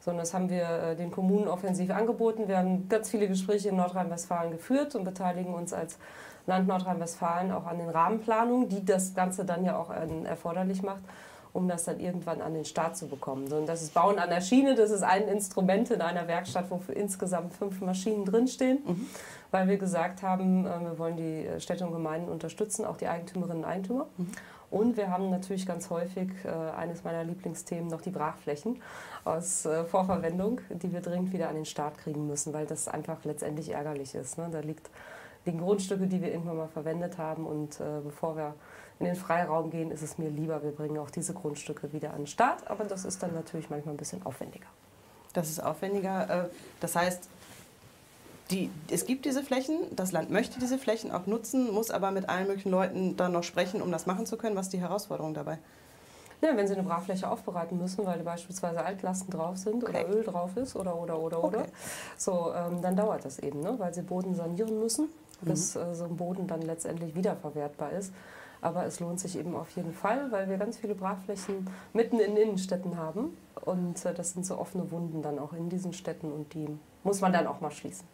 Sondern 0.00 0.22
das 0.22 0.34
haben 0.34 0.50
wir 0.50 0.68
äh, 0.68 0.96
den 0.96 1.10
Kommunen 1.10 1.48
offensiv 1.48 1.90
angeboten. 1.90 2.46
Wir 2.46 2.58
haben 2.58 2.88
ganz 2.88 3.10
viele 3.10 3.26
Gespräche 3.26 3.70
in 3.70 3.76
Nordrhein-Westfalen 3.76 4.52
geführt 4.52 4.94
und 4.94 5.04
beteiligen 5.04 5.54
uns 5.54 5.72
als 5.72 5.98
Land 6.46 6.68
Nordrhein-Westfalen 6.68 7.52
auch 7.52 7.66
an 7.66 7.78
den 7.78 7.88
Rahmenplanungen, 7.88 8.68
die 8.68 8.84
das 8.84 9.14
Ganze 9.14 9.44
dann 9.44 9.64
ja 9.64 9.78
auch 9.78 9.90
äh, 9.90 10.24
erforderlich 10.24 10.82
macht 10.82 11.02
um 11.54 11.68
das 11.68 11.84
dann 11.84 12.00
irgendwann 12.00 12.42
an 12.42 12.52
den 12.52 12.64
Start 12.64 12.96
zu 12.96 13.06
bekommen. 13.06 13.50
Und 13.50 13.66
das 13.66 13.80
ist 13.80 13.94
Bauen 13.94 14.18
an 14.18 14.28
der 14.28 14.40
Schiene, 14.40 14.74
das 14.74 14.90
ist 14.90 15.04
ein 15.04 15.28
Instrument 15.28 15.88
in 15.90 16.00
einer 16.00 16.26
Werkstatt, 16.26 16.66
wo 16.68 16.80
insgesamt 16.92 17.54
fünf 17.54 17.80
Maschinen 17.80 18.24
drinstehen, 18.24 18.78
mhm. 18.84 19.06
weil 19.52 19.68
wir 19.68 19.78
gesagt 19.78 20.22
haben, 20.22 20.66
äh, 20.66 20.80
wir 20.80 20.98
wollen 20.98 21.16
die 21.16 21.46
Städte 21.60 21.86
und 21.86 21.92
Gemeinden 21.92 22.28
unterstützen, 22.28 22.84
auch 22.84 22.96
die 22.96 23.06
Eigentümerinnen 23.06 23.62
und 23.62 23.70
Eigentümer. 23.70 24.06
Mhm. 24.16 24.32
Und 24.70 24.96
wir 24.96 25.08
haben 25.08 25.30
natürlich 25.30 25.66
ganz 25.66 25.88
häufig 25.90 26.30
äh, 26.44 26.48
eines 26.76 27.04
meiner 27.04 27.22
Lieblingsthemen 27.22 27.86
noch 27.86 28.00
die 28.00 28.10
Brachflächen 28.10 28.82
aus 29.24 29.64
äh, 29.64 29.84
Vorverwendung, 29.84 30.60
die 30.70 30.92
wir 30.92 31.00
dringend 31.00 31.32
wieder 31.32 31.48
an 31.48 31.54
den 31.54 31.66
Start 31.66 31.98
kriegen 31.98 32.26
müssen, 32.26 32.52
weil 32.52 32.66
das 32.66 32.88
einfach 32.88 33.24
letztendlich 33.24 33.70
ärgerlich 33.70 34.16
ist. 34.16 34.38
Ne? 34.38 34.48
Da 34.50 34.58
liegt 34.58 34.90
die 35.46 35.56
Grundstücke, 35.56 36.06
die 36.06 36.22
wir 36.22 36.32
irgendwann 36.32 36.56
mal 36.56 36.68
verwendet 36.68 37.18
haben 37.18 37.46
und 37.46 37.80
äh, 37.80 38.00
bevor 38.02 38.36
wir 38.36 38.54
in 38.98 39.06
den 39.06 39.16
Freiraum 39.16 39.70
gehen, 39.70 39.90
ist 39.90 40.02
es 40.02 40.18
mir 40.18 40.30
lieber, 40.30 40.62
wir 40.62 40.70
bringen 40.70 40.98
auch 40.98 41.10
diese 41.10 41.34
Grundstücke 41.34 41.92
wieder 41.92 42.10
an 42.12 42.18
den 42.18 42.26
Start. 42.26 42.68
Aber 42.70 42.84
das 42.84 43.04
ist 43.04 43.22
dann 43.22 43.34
natürlich 43.34 43.68
manchmal 43.68 43.94
ein 43.94 43.98
bisschen 43.98 44.24
aufwendiger. 44.24 44.66
Das 45.32 45.50
ist 45.50 45.62
aufwendiger. 45.62 46.44
Äh, 46.44 46.48
das 46.80 46.94
heißt, 46.96 47.28
die, 48.50 48.70
es 48.90 49.06
gibt 49.06 49.24
diese 49.24 49.42
Flächen, 49.42 49.78
das 49.96 50.12
Land 50.12 50.30
möchte 50.30 50.60
diese 50.60 50.78
Flächen 50.78 51.10
auch 51.10 51.26
nutzen, 51.26 51.72
muss 51.72 51.90
aber 51.90 52.10
mit 52.10 52.28
allen 52.28 52.46
möglichen 52.46 52.70
Leuten 52.70 53.16
dann 53.16 53.32
noch 53.32 53.42
sprechen, 53.42 53.82
um 53.82 53.90
das 53.90 54.06
machen 54.06 54.26
zu 54.26 54.36
können. 54.36 54.54
Was 54.54 54.66
ist 54.66 54.74
die 54.74 54.80
Herausforderung 54.80 55.34
dabei? 55.34 55.58
Ja, 56.42 56.54
wenn 56.56 56.68
Sie 56.68 56.74
eine 56.74 56.82
Brachfläche 56.82 57.28
aufbereiten 57.28 57.78
müssen, 57.78 58.04
weil 58.04 58.18
beispielsweise 58.18 58.84
Altlasten 58.84 59.30
drauf 59.30 59.56
sind 59.56 59.82
okay. 59.82 60.04
oder 60.04 60.14
Öl 60.14 60.24
drauf 60.24 60.56
ist 60.56 60.76
oder 60.76 60.94
oder 60.94 61.18
oder 61.18 61.42
okay. 61.42 61.56
oder, 61.56 61.66
so, 62.18 62.52
ähm, 62.54 62.82
dann 62.82 62.96
dauert 62.96 63.24
das 63.24 63.38
eben, 63.38 63.60
ne? 63.60 63.74
weil 63.78 63.94
Sie 63.94 64.02
Boden 64.02 64.34
sanieren 64.34 64.78
müssen, 64.78 65.08
bis 65.44 65.74
mhm. 65.74 65.82
äh, 65.82 65.94
so 65.94 66.04
ein 66.04 66.16
Boden 66.16 66.46
dann 66.46 66.62
letztendlich 66.62 67.14
wiederverwertbar 67.14 67.92
ist. 67.92 68.12
Aber 68.60 68.86
es 68.86 68.98
lohnt 68.98 69.20
sich 69.20 69.38
eben 69.38 69.54
auf 69.54 69.70
jeden 69.70 69.92
Fall, 69.92 70.32
weil 70.32 70.48
wir 70.48 70.56
ganz 70.56 70.78
viele 70.78 70.94
Brachflächen 70.94 71.68
mitten 71.92 72.18
in 72.18 72.36
Innenstädten 72.36 72.96
haben. 72.96 73.36
Und 73.60 74.04
äh, 74.04 74.14
das 74.14 74.32
sind 74.32 74.46
so 74.46 74.58
offene 74.58 74.90
Wunden 74.90 75.22
dann 75.22 75.38
auch 75.38 75.52
in 75.52 75.68
diesen 75.68 75.92
Städten 75.92 76.32
und 76.32 76.54
die 76.54 76.68
muss 77.02 77.20
man 77.20 77.32
dann 77.32 77.46
auch 77.46 77.60
mal 77.60 77.70
schließen. 77.70 78.06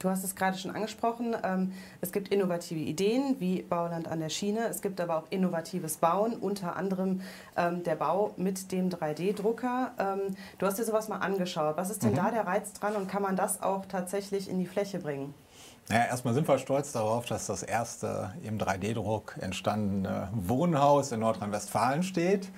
Du 0.00 0.08
hast 0.08 0.24
es 0.24 0.34
gerade 0.34 0.56
schon 0.56 0.70
angesprochen. 0.70 1.36
Ähm, 1.44 1.72
es 2.00 2.10
gibt 2.10 2.28
innovative 2.28 2.80
Ideen 2.80 3.36
wie 3.38 3.60
Bauland 3.60 4.08
an 4.08 4.20
der 4.20 4.30
Schiene. 4.30 4.66
Es 4.66 4.80
gibt 4.80 4.98
aber 4.98 5.18
auch 5.18 5.24
innovatives 5.28 5.98
Bauen, 5.98 6.32
unter 6.32 6.74
anderem 6.76 7.20
ähm, 7.54 7.82
der 7.84 7.96
Bau 7.96 8.32
mit 8.38 8.72
dem 8.72 8.88
3D-Drucker. 8.88 9.92
Ähm, 9.98 10.36
du 10.58 10.64
hast 10.64 10.78
dir 10.78 10.84
sowas 10.84 11.08
mal 11.08 11.18
angeschaut. 11.18 11.76
Was 11.76 11.90
ist 11.90 12.02
denn 12.02 12.12
mhm. 12.12 12.16
da 12.16 12.30
der 12.30 12.46
Reiz 12.46 12.72
dran 12.72 12.96
und 12.96 13.08
kann 13.08 13.20
man 13.20 13.36
das 13.36 13.62
auch 13.62 13.84
tatsächlich 13.84 14.48
in 14.48 14.58
die 14.58 14.66
Fläche 14.66 15.00
bringen? 15.00 15.34
Naja, 15.90 16.04
erstmal 16.04 16.34
sind 16.34 16.46
wir 16.46 16.56
stolz 16.58 16.92
darauf, 16.92 17.26
dass 17.26 17.46
das 17.46 17.64
erste 17.64 18.32
im 18.44 18.58
3D-Druck 18.58 19.36
entstandene 19.40 20.28
Wohnhaus 20.32 21.10
in 21.10 21.18
Nordrhein-Westfalen 21.18 22.04
steht. 22.04 22.48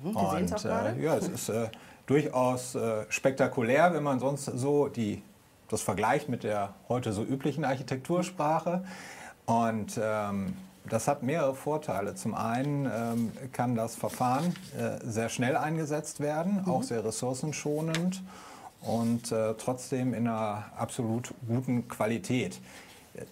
Mhm, 0.00 0.14
wir 0.14 0.28
Und 0.28 0.64
äh, 0.64 1.02
ja, 1.02 1.16
es 1.16 1.26
ist 1.26 1.48
äh, 1.48 1.68
durchaus 2.06 2.76
äh, 2.76 3.04
spektakulär, 3.08 3.92
wenn 3.92 4.04
man 4.04 4.20
sonst 4.20 4.44
so 4.44 4.86
die, 4.86 5.20
das 5.68 5.82
vergleicht 5.82 6.28
mit 6.28 6.44
der 6.44 6.74
heute 6.88 7.12
so 7.12 7.24
üblichen 7.24 7.64
Architektursprache. 7.64 8.84
Und 9.46 9.98
ähm, 10.00 10.56
das 10.88 11.08
hat 11.08 11.24
mehrere 11.24 11.56
Vorteile. 11.56 12.14
Zum 12.14 12.36
einen 12.36 12.86
ähm, 12.86 13.32
kann 13.52 13.74
das 13.74 13.96
Verfahren 13.96 14.54
äh, 14.78 15.04
sehr 15.04 15.28
schnell 15.28 15.56
eingesetzt 15.56 16.20
werden, 16.20 16.62
mhm. 16.64 16.70
auch 16.70 16.84
sehr 16.84 17.04
ressourcenschonend. 17.04 18.22
Und 18.82 19.32
äh, 19.32 19.54
trotzdem 19.54 20.14
in 20.14 20.26
einer 20.28 20.64
absolut 20.76 21.34
guten 21.46 21.88
Qualität. 21.88 22.60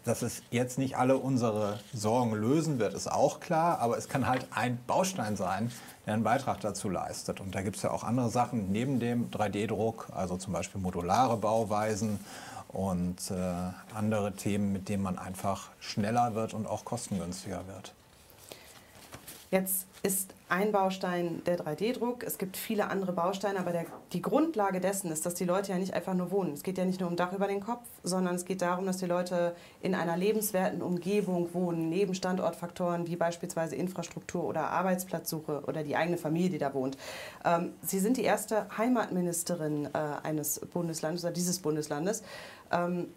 Dass 0.04 0.22
es 0.22 0.42
jetzt 0.50 0.78
nicht 0.78 0.96
alle 0.96 1.18
unsere 1.18 1.78
Sorgen 1.92 2.32
lösen 2.34 2.78
wird, 2.78 2.94
ist 2.94 3.10
auch 3.10 3.40
klar, 3.40 3.80
aber 3.80 3.98
es 3.98 4.08
kann 4.08 4.26
halt 4.26 4.46
ein 4.54 4.78
Baustein 4.86 5.36
sein, 5.36 5.70
der 6.06 6.14
einen 6.14 6.22
Beitrag 6.22 6.60
dazu 6.60 6.88
leistet. 6.88 7.38
Und 7.40 7.54
da 7.54 7.60
gibt 7.60 7.76
es 7.76 7.82
ja 7.82 7.90
auch 7.90 8.02
andere 8.02 8.30
Sachen 8.30 8.72
neben 8.72 8.98
dem 8.98 9.30
3D-Druck, 9.30 10.08
also 10.14 10.38
zum 10.38 10.54
Beispiel 10.54 10.80
modulare 10.80 11.36
Bauweisen 11.36 12.18
und 12.68 13.30
äh, 13.30 13.34
andere 13.94 14.32
Themen, 14.32 14.72
mit 14.72 14.88
denen 14.88 15.02
man 15.02 15.18
einfach 15.18 15.70
schneller 15.80 16.34
wird 16.34 16.54
und 16.54 16.66
auch 16.66 16.84
kostengünstiger 16.84 17.66
wird. 17.66 17.94
Jetzt 19.50 19.86
ist 20.02 20.34
ein 20.48 20.72
Baustein 20.72 21.42
der 21.46 21.58
3D-Druck. 21.58 22.22
Es 22.22 22.38
gibt 22.38 22.56
viele 22.56 22.88
andere 22.88 23.12
Bausteine, 23.12 23.58
aber 23.58 23.72
der, 23.72 23.86
die 24.12 24.20
Grundlage 24.20 24.80
dessen 24.80 25.10
ist, 25.10 25.24
dass 25.26 25.34
die 25.34 25.44
Leute 25.44 25.72
ja 25.72 25.78
nicht 25.78 25.94
einfach 25.94 26.14
nur 26.14 26.30
wohnen. 26.30 26.52
Es 26.52 26.62
geht 26.62 26.78
ja 26.78 26.84
nicht 26.84 27.00
nur 27.00 27.08
um 27.08 27.16
Dach 27.16 27.32
über 27.32 27.46
den 27.46 27.60
Kopf, 27.60 27.86
sondern 28.02 28.34
es 28.34 28.44
geht 28.44 28.62
darum, 28.62 28.86
dass 28.86 28.98
die 28.98 29.06
Leute 29.06 29.54
in 29.80 29.94
einer 29.94 30.16
lebenswerten 30.16 30.82
Umgebung 30.82 31.54
wohnen, 31.54 31.88
neben 31.88 32.14
Standortfaktoren 32.14 33.06
wie 33.06 33.16
beispielsweise 33.16 33.76
Infrastruktur 33.76 34.44
oder 34.44 34.70
Arbeitsplatzsuche 34.70 35.62
oder 35.66 35.82
die 35.82 35.96
eigene 35.96 36.18
Familie, 36.18 36.50
die 36.50 36.58
da 36.58 36.74
wohnt. 36.74 36.96
Ähm, 37.44 37.72
Sie 37.82 37.98
sind 37.98 38.16
die 38.16 38.24
erste 38.24 38.66
Heimatministerin 38.76 39.86
äh, 39.86 39.98
eines 40.22 40.60
Bundeslandes 40.60 41.24
oder 41.24 41.32
dieses 41.32 41.58
Bundeslandes. 41.60 42.22
Ähm, 42.72 43.08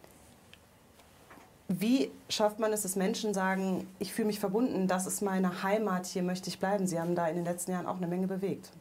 wie 1.67 2.11
schafft 2.29 2.59
man 2.59 2.71
es, 2.71 2.83
dass 2.83 2.95
Menschen 2.95 3.33
sagen, 3.33 3.87
ich 3.99 4.13
fühle 4.13 4.27
mich 4.27 4.39
verbunden, 4.39 4.87
das 4.87 5.05
ist 5.05 5.21
meine 5.21 5.63
Heimat, 5.63 6.05
hier 6.05 6.23
möchte 6.23 6.49
ich 6.49 6.59
bleiben? 6.59 6.87
Sie 6.87 6.99
haben 6.99 7.15
da 7.15 7.27
in 7.27 7.35
den 7.35 7.45
letzten 7.45 7.71
Jahren 7.71 7.85
auch 7.85 7.97
eine 7.97 8.07
Menge 8.07 8.27
bewegt. 8.27 8.71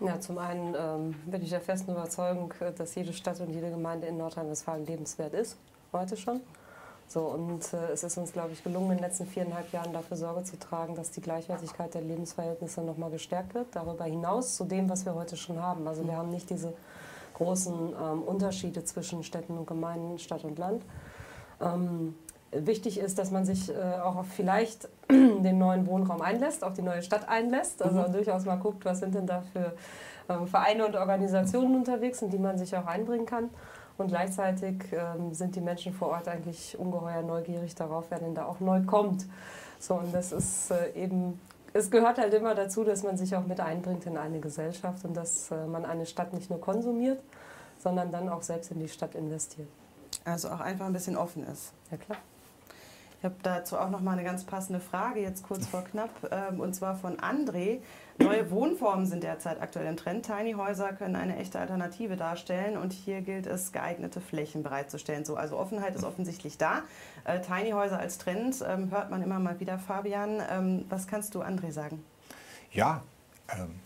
Ja, 0.00 0.20
zum 0.20 0.36
einen 0.36 0.74
ähm, 0.78 1.14
bin 1.24 1.42
ich 1.42 1.48
der 1.48 1.62
festen 1.62 1.92
Überzeugung, 1.92 2.52
dass 2.76 2.94
jede 2.94 3.14
Stadt 3.14 3.40
und 3.40 3.50
jede 3.50 3.70
Gemeinde 3.70 4.06
in 4.06 4.18
Nordrhein-Westfalen 4.18 4.84
lebenswert 4.84 5.32
ist, 5.32 5.56
heute 5.92 6.18
schon. 6.18 6.42
So, 7.08 7.20
und 7.20 7.72
äh, 7.72 7.92
es 7.92 8.04
ist 8.04 8.18
uns, 8.18 8.32
glaube 8.32 8.52
ich, 8.52 8.62
gelungen, 8.62 8.90
in 8.90 8.96
den 8.98 9.04
letzten 9.04 9.26
viereinhalb 9.26 9.72
Jahren 9.72 9.94
dafür 9.94 10.18
Sorge 10.18 10.44
zu 10.44 10.58
tragen, 10.58 10.94
dass 10.94 11.12
die 11.12 11.22
Gleichwertigkeit 11.22 11.94
der 11.94 12.02
Lebensverhältnisse 12.02 12.82
nochmal 12.82 13.10
gestärkt 13.10 13.54
wird. 13.54 13.68
Darüber 13.74 14.04
hinaus 14.04 14.56
zu 14.56 14.64
dem, 14.64 14.90
was 14.90 15.06
wir 15.06 15.14
heute 15.14 15.36
schon 15.36 15.62
haben. 15.62 15.86
Also 15.88 16.04
wir 16.04 16.16
haben 16.16 16.30
nicht 16.30 16.50
diese 16.50 16.74
großen 17.34 17.74
ähm, 17.74 18.22
Unterschiede 18.22 18.84
zwischen 18.84 19.22
Städten 19.22 19.56
und 19.56 19.66
Gemeinden, 19.66 20.18
Stadt 20.18 20.44
und 20.44 20.58
Land. 20.58 20.82
Ähm, 21.60 22.14
wichtig 22.52 22.98
ist, 22.98 23.18
dass 23.18 23.30
man 23.30 23.44
sich 23.44 23.70
äh, 23.70 24.00
auch 24.02 24.16
auf 24.16 24.26
vielleicht 24.28 24.88
den 25.10 25.58
neuen 25.58 25.86
Wohnraum 25.86 26.20
einlässt, 26.20 26.64
auf 26.64 26.74
die 26.74 26.82
neue 26.82 27.02
Stadt 27.02 27.28
einlässt. 27.28 27.82
Also 27.82 28.02
mhm. 28.02 28.12
durchaus 28.12 28.44
mal 28.44 28.56
guckt, 28.56 28.84
was 28.84 29.00
sind 29.00 29.14
denn 29.14 29.26
da 29.26 29.42
für 29.52 29.74
ähm, 30.28 30.46
Vereine 30.46 30.86
und 30.86 30.96
Organisationen 30.96 31.76
unterwegs, 31.76 32.22
in 32.22 32.30
die 32.30 32.38
man 32.38 32.58
sich 32.58 32.76
auch 32.76 32.86
einbringen 32.86 33.26
kann. 33.26 33.50
Und 33.98 34.08
gleichzeitig 34.08 34.76
ähm, 34.92 35.32
sind 35.32 35.56
die 35.56 35.60
Menschen 35.60 35.92
vor 35.92 36.08
Ort 36.08 36.28
eigentlich 36.28 36.78
ungeheuer 36.78 37.22
neugierig 37.22 37.74
darauf, 37.74 38.06
wer 38.10 38.18
denn 38.18 38.34
da 38.34 38.44
auch 38.44 38.60
neu 38.60 38.82
kommt. 38.82 39.26
So, 39.78 39.94
und 39.94 40.14
das 40.14 40.32
ist 40.32 40.70
äh, 40.70 40.92
eben, 40.94 41.40
es 41.72 41.90
gehört 41.90 42.18
halt 42.18 42.34
immer 42.34 42.54
dazu, 42.54 42.84
dass 42.84 43.02
man 43.02 43.16
sich 43.16 43.34
auch 43.36 43.46
mit 43.46 43.60
einbringt 43.60 44.04
in 44.06 44.18
eine 44.18 44.40
Gesellschaft 44.40 45.04
und 45.04 45.16
dass 45.16 45.50
äh, 45.50 45.66
man 45.66 45.84
eine 45.86 46.04
Stadt 46.04 46.34
nicht 46.34 46.50
nur 46.50 46.60
konsumiert, 46.60 47.20
sondern 47.78 48.10
dann 48.10 48.28
auch 48.28 48.42
selbst 48.42 48.70
in 48.70 48.80
die 48.80 48.88
Stadt 48.88 49.14
investiert. 49.14 49.68
Also 50.26 50.50
auch 50.50 50.60
einfach 50.60 50.86
ein 50.86 50.92
bisschen 50.92 51.16
offen 51.16 51.46
ist. 51.46 51.72
Ja, 51.90 51.96
klar. 51.96 52.18
Ich 53.18 53.24
habe 53.24 53.36
dazu 53.42 53.78
auch 53.78 53.88
noch 53.88 54.00
mal 54.00 54.12
eine 54.12 54.24
ganz 54.24 54.44
passende 54.44 54.80
Frage, 54.80 55.20
jetzt 55.20 55.44
kurz 55.44 55.66
vor 55.66 55.82
knapp, 55.90 56.10
ähm, 56.30 56.60
und 56.60 56.74
zwar 56.74 56.96
von 56.96 57.16
André. 57.18 57.78
Neue 58.18 58.50
Wohnformen 58.50 59.06
sind 59.06 59.22
derzeit 59.22 59.60
aktuell 59.62 59.86
im 59.86 59.96
Trend. 59.96 60.26
Tiny 60.26 60.52
Häuser 60.52 60.92
können 60.92 61.16
eine 61.16 61.36
echte 61.36 61.58
Alternative 61.58 62.16
darstellen 62.16 62.76
und 62.76 62.92
hier 62.92 63.20
gilt 63.20 63.46
es, 63.46 63.72
geeignete 63.72 64.20
Flächen 64.20 64.62
bereitzustellen. 64.62 65.24
So, 65.24 65.36
also 65.36 65.56
Offenheit 65.56 65.94
ist 65.94 66.04
offensichtlich 66.04 66.58
da. 66.58 66.82
Äh, 67.24 67.40
Tiny 67.40 67.70
Häuser 67.70 67.98
als 67.98 68.18
Trend 68.18 68.64
ähm, 68.66 68.90
hört 68.90 69.10
man 69.10 69.22
immer 69.22 69.38
mal 69.38 69.60
wieder. 69.60 69.78
Fabian, 69.78 70.42
ähm, 70.50 70.84
was 70.88 71.06
kannst 71.06 71.34
du 71.34 71.42
André 71.42 71.70
sagen? 71.70 72.04
Ja, 72.72 73.02
ähm, 73.56 73.80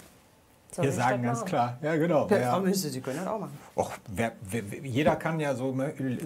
soll 0.75 0.85
wir 0.85 0.93
sagen 0.93 1.23
ganz 1.23 1.45
klar, 1.45 1.79
ja 1.83 1.97
genau. 1.97 2.29
Ja, 2.29 2.39
ja. 2.39 2.73
Sie 2.73 3.01
können 3.01 3.19
das 3.19 3.27
auch 3.27 3.41
machen. 3.41 3.59
Och, 3.77 3.93
wer, 4.09 4.33
wer, 4.43 4.63
jeder 4.83 5.17
kann 5.17 5.41
ja 5.41 5.55
so 5.55 5.77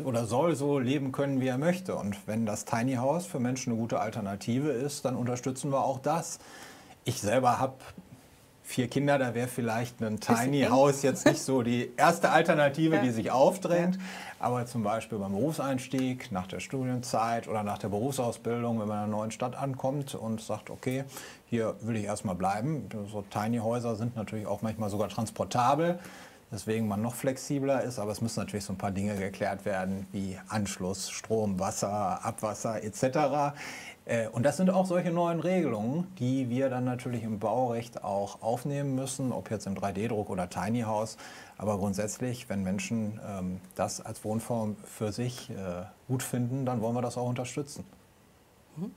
oder 0.04 0.26
soll 0.26 0.54
so 0.54 0.78
leben 0.78 1.12
können, 1.12 1.40
wie 1.40 1.48
er 1.48 1.58
möchte. 1.58 1.94
Und 1.96 2.26
wenn 2.26 2.46
das 2.46 2.64
Tiny 2.64 2.94
House 2.94 3.26
für 3.26 3.40
Menschen 3.40 3.72
eine 3.72 3.80
gute 3.80 4.00
Alternative 4.00 4.70
ist, 4.70 5.04
dann 5.04 5.16
unterstützen 5.16 5.70
wir 5.70 5.84
auch 5.84 5.98
das. 5.98 6.38
Ich 7.04 7.20
selber 7.20 7.58
habe 7.58 7.74
vier 8.64 8.88
Kinder, 8.88 9.18
da 9.18 9.34
wäre 9.34 9.46
vielleicht 9.46 10.00
ein 10.00 10.18
Tiny 10.18 10.62
House 10.62 11.02
jetzt 11.02 11.26
nicht 11.26 11.42
so 11.42 11.62
die 11.62 11.92
erste 11.96 12.30
Alternative, 12.30 12.96
ja. 12.96 13.02
die 13.02 13.10
sich 13.10 13.30
aufdrängt. 13.30 13.96
Ja. 13.96 14.02
Aber 14.40 14.66
zum 14.66 14.82
Beispiel 14.82 15.18
beim 15.18 15.32
Berufseinstieg, 15.32 16.32
nach 16.32 16.46
der 16.46 16.60
Studienzeit 16.60 17.46
oder 17.46 17.62
nach 17.62 17.78
der 17.78 17.88
Berufsausbildung, 17.88 18.80
wenn 18.80 18.88
man 18.88 18.98
in 18.98 19.04
einer 19.04 19.16
neuen 19.16 19.30
Stadt 19.30 19.54
ankommt 19.54 20.14
und 20.14 20.40
sagt, 20.40 20.70
okay, 20.70 21.04
hier 21.46 21.76
will 21.80 21.96
ich 21.96 22.04
erstmal 22.04 22.34
bleiben. 22.34 22.88
So 23.12 23.22
Tiny 23.30 23.58
Häuser 23.58 23.96
sind 23.96 24.16
natürlich 24.16 24.46
auch 24.46 24.62
manchmal 24.62 24.90
sogar 24.90 25.08
transportabel 25.08 25.98
weswegen 26.54 26.86
man 26.86 27.02
noch 27.02 27.14
flexibler 27.14 27.82
ist. 27.82 27.98
Aber 27.98 28.12
es 28.12 28.20
müssen 28.20 28.40
natürlich 28.40 28.64
so 28.64 28.72
ein 28.72 28.78
paar 28.78 28.92
Dinge 28.92 29.16
geklärt 29.16 29.64
werden, 29.64 30.06
wie 30.12 30.38
Anschluss, 30.48 31.10
Strom, 31.10 31.58
Wasser, 31.58 32.24
Abwasser 32.24 32.82
etc. 32.82 33.56
Äh, 34.06 34.28
und 34.28 34.42
das 34.44 34.56
sind 34.56 34.70
auch 34.70 34.86
solche 34.86 35.10
neuen 35.10 35.40
Regelungen, 35.40 36.06
die 36.18 36.50
wir 36.50 36.68
dann 36.68 36.84
natürlich 36.84 37.22
im 37.22 37.38
Baurecht 37.38 38.04
auch 38.04 38.42
aufnehmen 38.42 38.94
müssen, 38.94 39.32
ob 39.32 39.50
jetzt 39.50 39.66
im 39.66 39.74
3D-Druck 39.74 40.28
oder 40.30 40.48
Tiny 40.50 40.82
House. 40.82 41.16
Aber 41.56 41.78
grundsätzlich, 41.78 42.48
wenn 42.48 42.62
Menschen 42.62 43.20
ähm, 43.26 43.60
das 43.74 44.00
als 44.00 44.24
Wohnform 44.24 44.76
für 44.84 45.12
sich 45.12 45.50
äh, 45.50 45.54
gut 46.08 46.22
finden, 46.22 46.66
dann 46.66 46.80
wollen 46.80 46.94
wir 46.94 47.02
das 47.02 47.16
auch 47.16 47.28
unterstützen. 47.28 47.84
Mhm. 48.76 48.90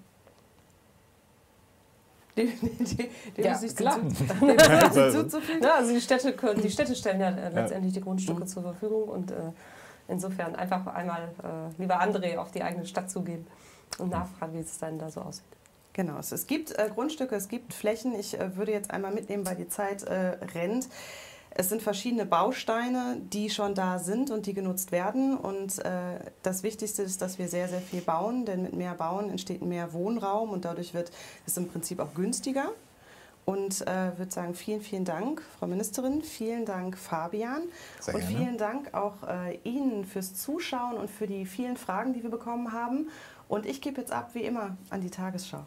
Die, 2.36 2.46
die, 2.46 3.10
die 3.36 3.41
ja, 3.41 3.56
sich 3.56 3.76
klar. 3.76 3.98
zuzufügen. 4.10 5.63
Ja, 5.63 5.76
also 5.76 5.91
die 5.91 6.02
Städte, 6.02 6.34
können, 6.34 6.62
die 6.62 6.70
Städte 6.70 6.93
stellen 6.96 7.20
ja 7.20 7.30
äh, 7.30 7.50
letztendlich 7.50 7.93
die 7.93 8.02
Grundstücke 8.02 8.41
mhm. 8.41 8.48
zur 8.48 8.62
Verfügung 8.62 9.04
und 9.06 9.32
äh, 9.32 9.36
insofern 10.08 10.56
einfach 10.56 10.86
einmal, 10.88 11.30
äh, 11.43 11.82
lieber 11.82 12.00
André, 12.00 12.38
auf 12.38 12.52
die 12.52 12.62
eigene 12.62 12.86
Stadt 12.86 13.10
zugehen 13.10 13.48
und 13.97 14.10
nachfragen, 14.10 14.54
wie 14.54 14.60
es 14.60 14.78
dann 14.78 15.00
da 15.00 15.10
so 15.10 15.21
aussieht. 15.21 15.45
Genau, 15.93 16.19
es, 16.19 16.45
gibt 16.45 16.78
äh, 16.78 16.89
Grundstücke, 16.93 17.36
es 17.36 17.47
gibt 17.47 17.73
Flächen. 17.73 18.13
Ich 18.13 18.39
äh, 18.39 18.56
würde 18.56 18.71
jetzt 18.71 18.91
einmal 18.91 19.12
mitnehmen, 19.12 19.47
weil 19.47 19.56
die 19.56 19.67
Zeit 19.67 20.04
äh, 20.04 20.38
rennt. 20.54 20.88
Es 21.50 21.69
sind 21.69 21.82
verschiedene 21.82 22.28
Bausteine, 22.28 23.17
die 23.34 23.50
schon 23.50 23.73
da 23.73 23.97
sind 23.97 24.30
und 24.30 24.45
die 24.45 24.54
genutzt 24.54 24.91
werden. 24.91 25.36
Und 25.36 25.84
äh, 25.84 26.19
das 26.43 26.62
Wichtigste 26.62 27.02
ist, 27.02 27.23
dass 27.23 27.39
wir 27.39 27.47
sehr, 27.47 27.67
sehr 27.67 27.82
viel 27.82 28.02
bauen, 28.02 28.45
denn 28.45 28.62
mit 28.62 28.73
mehr 28.73 28.93
Bauen 28.93 29.32
entsteht 29.32 29.63
mehr 29.63 29.91
Wohnraum 29.91 30.52
und 30.52 30.65
dadurch 30.65 30.93
wird 30.93 31.12
es 31.47 31.58
im 31.58 31.67
Prinzip 31.67 32.00
auch 32.00 32.13
günstiger. 32.13 32.69
Und 33.43 33.88
äh, 33.88 34.17
würde 34.17 34.30
sagen, 34.30 34.54
vielen, 34.54 34.82
vielen 34.82 35.06
Dank, 35.06 35.41
Frau 35.58 35.67
Ministerin, 35.67 36.21
vielen 36.21 36.65
Dank, 36.65 36.97
Fabian. 36.97 37.63
Sehr 38.02 38.13
und 38.13 38.19
gerne. 38.19 38.36
vielen 38.36 38.58
Dank 38.58 38.93
auch 38.93 39.23
äh, 39.26 39.58
Ihnen 39.63 40.06
fürs 40.06 40.36
Zuschauen 40.36 40.97
und 40.97 41.10
für 41.10 41.28
die 41.28 41.45
vielen 41.45 41.78
Fragen, 41.78 42.13
die 42.13 42.21
wir 42.21 42.30
bekommen 42.30 42.73
haben. 42.73 43.08
Und 43.48 43.66
ich 43.66 43.82
gebe 43.82 44.02
jetzt 44.02 44.12
ab, 44.12 44.32
wie 44.34 44.44
immer, 44.44 44.78
an 44.90 45.02
die 45.02 45.10
Tagesschau. 45.10 45.66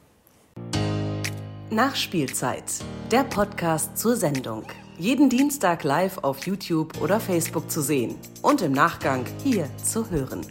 Nachspielzeit, 1.71 2.65
der 3.11 3.25
Podcast 3.25 3.97
zur 3.97 4.17
Sendung. 4.17 4.65
Jeden 4.99 5.31
Dienstag 5.31 5.85
live 5.85 6.19
auf 6.19 6.45
YouTube 6.45 7.01
oder 7.01 7.21
Facebook 7.21 7.71
zu 7.71 7.81
sehen 7.81 8.17
und 8.43 8.61
im 8.61 8.73
Nachgang 8.73 9.25
hier 9.43 9.69
zu 9.77 10.11
hören. 10.11 10.45